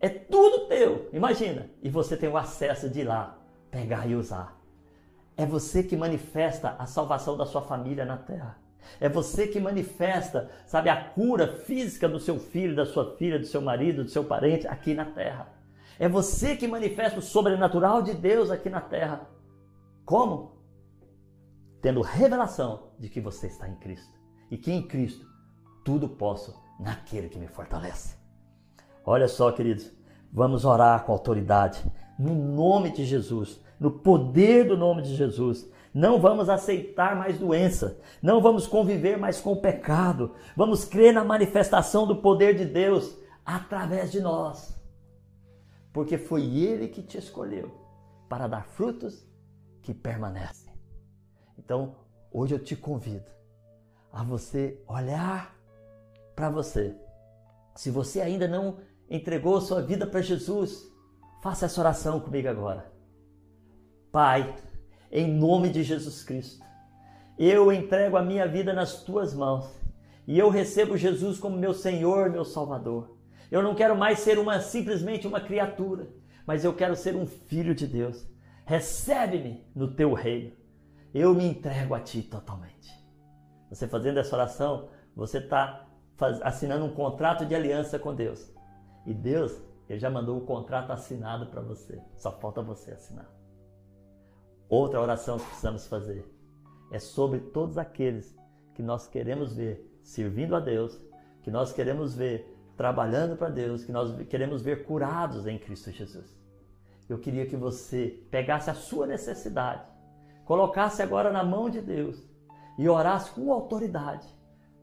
É 0.00 0.08
tudo 0.08 0.68
teu, 0.68 1.08
imagina. 1.12 1.70
E 1.82 1.88
você 1.90 2.16
tem 2.16 2.28
o 2.28 2.36
acesso 2.36 2.88
de 2.88 3.00
ir 3.00 3.04
lá, 3.04 3.38
pegar 3.70 4.08
e 4.08 4.14
usar. 4.14 4.60
É 5.36 5.46
você 5.46 5.82
que 5.82 5.96
manifesta 5.96 6.76
a 6.78 6.86
salvação 6.86 7.36
da 7.36 7.46
sua 7.46 7.62
família 7.62 8.04
na 8.04 8.16
terra. 8.16 8.58
É 9.00 9.08
você 9.08 9.46
que 9.46 9.60
manifesta, 9.60 10.50
sabe, 10.66 10.88
a 10.88 10.96
cura 10.96 11.46
física 11.46 12.08
do 12.08 12.18
seu 12.18 12.38
filho, 12.38 12.74
da 12.74 12.86
sua 12.86 13.16
filha, 13.16 13.38
do 13.38 13.46
seu 13.46 13.60
marido, 13.60 14.02
do 14.02 14.10
seu 14.10 14.24
parente 14.24 14.66
aqui 14.66 14.94
na 14.94 15.04
terra. 15.04 15.52
É 15.98 16.08
você 16.08 16.56
que 16.56 16.66
manifesta 16.66 17.18
o 17.18 17.22
sobrenatural 17.22 18.02
de 18.02 18.14
Deus 18.14 18.50
aqui 18.50 18.70
na 18.70 18.80
terra. 18.80 19.28
Como? 20.04 20.58
Tendo 21.82 22.00
revelação 22.00 22.90
de 22.98 23.08
que 23.08 23.20
você 23.20 23.46
está 23.46 23.68
em 23.68 23.74
Cristo 23.76 24.18
e 24.50 24.56
que 24.56 24.72
em 24.72 24.86
Cristo 24.86 25.27
tudo 25.88 26.06
posso 26.06 26.54
naquele 26.78 27.30
que 27.30 27.38
me 27.38 27.48
fortalece. 27.48 28.14
Olha 29.06 29.26
só, 29.26 29.50
queridos, 29.50 29.90
vamos 30.30 30.66
orar 30.66 31.02
com 31.06 31.12
autoridade, 31.12 31.82
no 32.18 32.34
nome 32.34 32.92
de 32.92 33.06
Jesus, 33.06 33.58
no 33.80 33.90
poder 33.90 34.68
do 34.68 34.76
nome 34.76 35.00
de 35.00 35.16
Jesus. 35.16 35.66
Não 35.94 36.20
vamos 36.20 36.50
aceitar 36.50 37.16
mais 37.16 37.38
doença, 37.38 37.98
não 38.20 38.42
vamos 38.42 38.66
conviver 38.66 39.16
mais 39.16 39.40
com 39.40 39.52
o 39.52 39.62
pecado, 39.62 40.34
vamos 40.54 40.84
crer 40.84 41.14
na 41.14 41.24
manifestação 41.24 42.06
do 42.06 42.16
poder 42.16 42.54
de 42.54 42.66
Deus 42.66 43.16
através 43.42 44.12
de 44.12 44.20
nós, 44.20 44.78
porque 45.90 46.18
foi 46.18 46.42
Ele 46.54 46.88
que 46.88 47.00
te 47.00 47.16
escolheu 47.16 47.72
para 48.28 48.46
dar 48.46 48.66
frutos 48.66 49.26
que 49.80 49.94
permanecem. 49.94 50.70
Então, 51.58 51.94
hoje 52.30 52.54
eu 52.54 52.62
te 52.62 52.76
convido 52.76 53.30
a 54.12 54.22
você 54.22 54.82
olhar 54.86 55.57
para 56.38 56.48
você. 56.48 56.94
Se 57.74 57.90
você 57.90 58.20
ainda 58.20 58.46
não 58.46 58.78
entregou 59.10 59.60
sua 59.60 59.82
vida 59.82 60.06
para 60.06 60.22
Jesus, 60.22 60.86
faça 61.42 61.66
essa 61.66 61.80
oração 61.80 62.20
comigo 62.20 62.46
agora. 62.46 62.92
Pai, 64.12 64.54
em 65.10 65.26
nome 65.26 65.68
de 65.68 65.82
Jesus 65.82 66.22
Cristo, 66.22 66.64
eu 67.36 67.72
entrego 67.72 68.16
a 68.16 68.22
minha 68.22 68.46
vida 68.46 68.72
nas 68.72 69.02
tuas 69.02 69.34
mãos 69.34 69.68
e 70.28 70.38
eu 70.38 70.48
recebo 70.48 70.96
Jesus 70.96 71.40
como 71.40 71.58
meu 71.58 71.74
Senhor, 71.74 72.30
meu 72.30 72.44
Salvador. 72.44 73.18
Eu 73.50 73.60
não 73.60 73.74
quero 73.74 73.96
mais 73.96 74.20
ser 74.20 74.38
uma 74.38 74.60
simplesmente 74.60 75.26
uma 75.26 75.40
criatura, 75.40 76.08
mas 76.46 76.64
eu 76.64 76.72
quero 76.72 76.94
ser 76.94 77.16
um 77.16 77.26
filho 77.26 77.74
de 77.74 77.86
Deus. 77.86 78.28
Recebe-me 78.64 79.66
no 79.74 79.92
teu 79.92 80.12
reino. 80.12 80.52
Eu 81.12 81.34
me 81.34 81.44
entrego 81.44 81.96
a 81.96 82.00
ti 82.00 82.22
totalmente. 82.22 82.92
Você 83.70 83.88
fazendo 83.88 84.20
essa 84.20 84.36
oração, 84.36 84.88
você 85.16 85.38
está 85.38 85.87
assinando 86.42 86.84
um 86.84 86.94
contrato 86.94 87.46
de 87.46 87.54
aliança 87.54 87.98
com 87.98 88.14
Deus. 88.14 88.52
E 89.06 89.14
Deus, 89.14 89.56
ele 89.88 89.98
já 89.98 90.10
mandou 90.10 90.38
o 90.38 90.44
contrato 90.44 90.90
assinado 90.90 91.46
para 91.46 91.60
você. 91.60 92.00
Só 92.16 92.32
falta 92.32 92.62
você 92.62 92.92
assinar. 92.92 93.30
Outra 94.68 95.00
oração 95.00 95.38
que 95.38 95.46
precisamos 95.46 95.86
fazer 95.86 96.24
é 96.90 96.98
sobre 96.98 97.40
todos 97.40 97.78
aqueles 97.78 98.36
que 98.74 98.82
nós 98.82 99.06
queremos 99.06 99.54
ver 99.54 99.98
servindo 100.02 100.54
a 100.54 100.60
Deus, 100.60 101.00
que 101.42 101.50
nós 101.50 101.72
queremos 101.72 102.14
ver 102.14 102.54
trabalhando 102.76 103.36
para 103.36 103.48
Deus, 103.48 103.84
que 103.84 103.92
nós 103.92 104.14
queremos 104.28 104.62
ver 104.62 104.84
curados 104.84 105.46
em 105.46 105.58
Cristo 105.58 105.90
Jesus. 105.90 106.38
Eu 107.08 107.18
queria 107.18 107.46
que 107.46 107.56
você 107.56 108.22
pegasse 108.30 108.70
a 108.70 108.74
sua 108.74 109.06
necessidade, 109.06 109.82
colocasse 110.44 111.02
agora 111.02 111.32
na 111.32 111.42
mão 111.42 111.70
de 111.70 111.80
Deus 111.80 112.22
e 112.78 112.88
orasse 112.88 113.30
com 113.30 113.52
autoridade, 113.52 114.28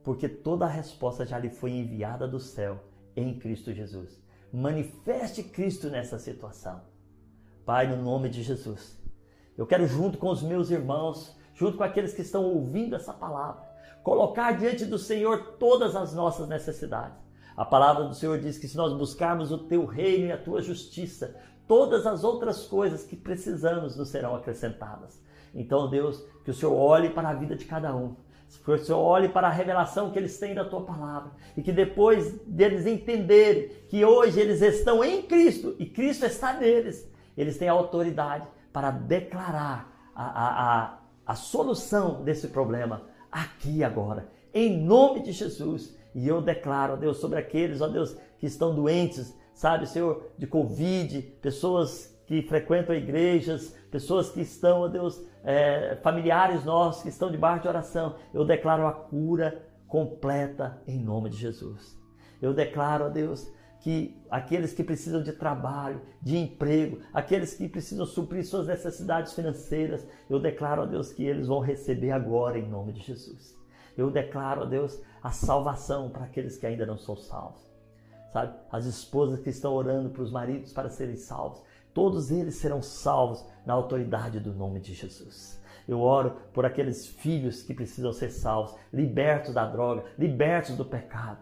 porque 0.05 0.29
toda 0.29 0.65
a 0.65 0.69
resposta 0.69 1.25
já 1.25 1.39
lhe 1.39 1.49
foi 1.49 1.71
enviada 1.71 2.27
do 2.27 2.39
céu 2.39 2.79
em 3.15 3.39
Cristo 3.39 3.73
Jesus. 3.73 4.23
Manifeste 4.53 5.41
Cristo 5.41 5.89
nessa 5.89 6.19
situação. 6.19 6.81
Pai, 7.65 7.87
no 7.87 8.01
nome 8.01 8.29
de 8.29 8.43
Jesus, 8.43 9.01
eu 9.57 9.65
quero, 9.65 9.87
junto 9.87 10.19
com 10.19 10.29
os 10.29 10.43
meus 10.43 10.69
irmãos, 10.69 11.35
junto 11.55 11.77
com 11.77 11.83
aqueles 11.83 12.13
que 12.13 12.21
estão 12.21 12.43
ouvindo 12.43 12.95
essa 12.95 13.11
palavra, 13.11 13.63
colocar 14.03 14.51
diante 14.51 14.85
do 14.85 14.99
Senhor 14.99 15.55
todas 15.57 15.95
as 15.95 16.13
nossas 16.13 16.47
necessidades. 16.47 17.17
A 17.57 17.65
palavra 17.65 18.03
do 18.03 18.13
Senhor 18.13 18.37
diz 18.37 18.59
que 18.59 18.67
se 18.67 18.77
nós 18.77 18.93
buscarmos 18.93 19.51
o 19.51 19.57
teu 19.57 19.85
reino 19.85 20.27
e 20.27 20.31
a 20.31 20.37
tua 20.37 20.61
justiça, 20.61 21.35
todas 21.67 22.05
as 22.05 22.23
outras 22.23 22.67
coisas 22.67 23.03
que 23.03 23.15
precisamos 23.15 23.97
nos 23.97 24.09
serão 24.09 24.35
acrescentadas. 24.35 25.19
Então, 25.55 25.89
Deus, 25.89 26.23
que 26.43 26.51
o 26.51 26.53
Senhor 26.53 26.75
olhe 26.75 27.09
para 27.09 27.29
a 27.29 27.33
vida 27.33 27.55
de 27.55 27.65
cada 27.65 27.95
um. 27.95 28.15
Que 28.63 28.77
Senhor 28.77 28.99
olhe 28.99 29.29
para 29.29 29.47
a 29.47 29.51
revelação 29.51 30.11
que 30.11 30.19
eles 30.19 30.37
têm 30.37 30.53
da 30.53 30.65
tua 30.65 30.81
palavra. 30.81 31.31
E 31.55 31.61
que 31.61 31.71
depois 31.71 32.39
deles 32.45 32.85
entenderem 32.85 33.69
que 33.89 34.03
hoje 34.03 34.39
eles 34.39 34.61
estão 34.61 35.03
em 35.03 35.21
Cristo 35.23 35.75
e 35.79 35.85
Cristo 35.85 36.25
está 36.25 36.53
neles, 36.53 37.09
eles 37.37 37.57
têm 37.57 37.67
autoridade 37.67 38.47
para 38.71 38.91
declarar 38.91 40.11
a, 40.15 40.25
a, 40.25 40.83
a, 40.83 40.99
a 41.25 41.35
solução 41.35 42.23
desse 42.23 42.47
problema 42.47 43.03
aqui 43.31 43.83
agora, 43.83 44.29
em 44.53 44.77
nome 44.77 45.21
de 45.21 45.31
Jesus. 45.31 45.95
E 46.13 46.25
eu 46.27 46.41
declaro, 46.41 46.93
ó 46.93 46.95
Deus, 46.95 47.17
sobre 47.17 47.37
aqueles, 47.37 47.81
ó 47.81 47.87
Deus, 47.87 48.15
que 48.39 48.45
estão 48.45 48.73
doentes, 48.73 49.35
sabe, 49.53 49.85
Senhor, 49.85 50.31
de 50.37 50.47
Covid, 50.47 51.21
pessoas 51.41 52.14
que 52.25 52.41
frequentam 52.41 52.95
igrejas, 52.95 53.75
pessoas 53.91 54.29
que 54.29 54.41
estão, 54.41 54.81
ó 54.81 54.87
Deus, 54.87 55.21
é, 55.43 55.97
familiares 56.01 56.65
nossos 56.65 57.03
que 57.03 57.09
estão 57.09 57.31
debaixo 57.31 57.63
de 57.63 57.67
oração. 57.67 58.15
Eu 58.33 58.43
declaro 58.43 58.87
a 58.87 58.91
cura 58.91 59.63
completa 59.87 60.81
em 60.87 60.99
nome 60.99 61.29
de 61.29 61.37
Jesus. 61.37 61.97
Eu 62.41 62.53
declaro, 62.53 63.05
ó 63.05 63.09
Deus, 63.09 63.47
que 63.85 64.19
aqueles 64.31 64.73
que 64.73 64.83
precisam 64.83 65.21
de 65.21 65.31
trabalho, 65.31 66.01
de 66.19 66.35
emprego, 66.37 66.99
aqueles 67.13 67.53
que 67.53 67.69
precisam 67.69 68.05
suprir 68.05 68.43
suas 68.43 68.67
necessidades 68.67 69.33
financeiras, 69.33 70.05
eu 70.27 70.39
declaro 70.39 70.81
a 70.81 70.85
Deus 70.85 71.13
que 71.13 71.23
eles 71.23 71.47
vão 71.47 71.59
receber 71.59 72.09
agora 72.09 72.57
em 72.57 72.67
nome 72.67 72.93
de 72.93 73.01
Jesus. 73.01 73.55
Eu 73.95 74.09
declaro 74.09 74.63
a 74.63 74.65
Deus 74.65 74.99
a 75.21 75.29
salvação 75.31 76.09
para 76.09 76.25
aqueles 76.25 76.57
que 76.57 76.65
ainda 76.65 76.85
não 76.85 76.97
são 76.97 77.15
salvos. 77.15 77.61
Sabe? 78.33 78.53
As 78.71 78.85
esposas 78.85 79.39
que 79.39 79.49
estão 79.49 79.73
orando 79.73 80.09
para 80.09 80.23
os 80.23 80.31
maridos 80.31 80.73
para 80.73 80.89
serem 80.89 81.15
salvos, 81.15 81.63
todos 81.95 82.29
eles 82.29 82.55
serão 82.55 82.81
salvos 82.81 83.43
na 83.65 83.73
autoridade 83.73 84.37
do 84.39 84.53
nome 84.53 84.81
de 84.81 84.93
Jesus. 84.93 85.63
Eu 85.87 86.01
oro 86.01 86.35
por 86.53 86.65
aqueles 86.65 87.07
filhos 87.07 87.63
que 87.63 87.73
precisam 87.73 88.11
ser 88.11 88.31
salvos, 88.31 88.75
libertos 88.91 89.53
da 89.53 89.65
droga, 89.65 90.03
libertos 90.17 90.75
do 90.75 90.83
pecado. 90.83 91.39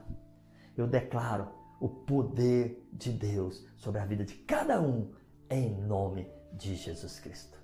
Eu 0.78 0.86
declaro 0.86 1.50
o 1.82 1.90
poder 1.90 2.88
de 2.94 3.12
Deus 3.12 3.66
sobre 3.76 4.00
a 4.00 4.06
vida 4.06 4.24
de 4.24 4.36
cada 4.36 4.80
um, 4.80 5.12
em 5.50 5.76
nome 5.82 6.32
de 6.54 6.76
Jesus 6.76 7.20
Cristo. 7.20 7.58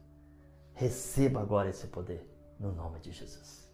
Receba 0.74 1.42
agora 1.42 1.70
esse 1.70 1.86
poder, 1.88 2.28
no 2.60 2.72
nome 2.72 3.00
de 3.02 3.12
Jesus. 3.12 3.69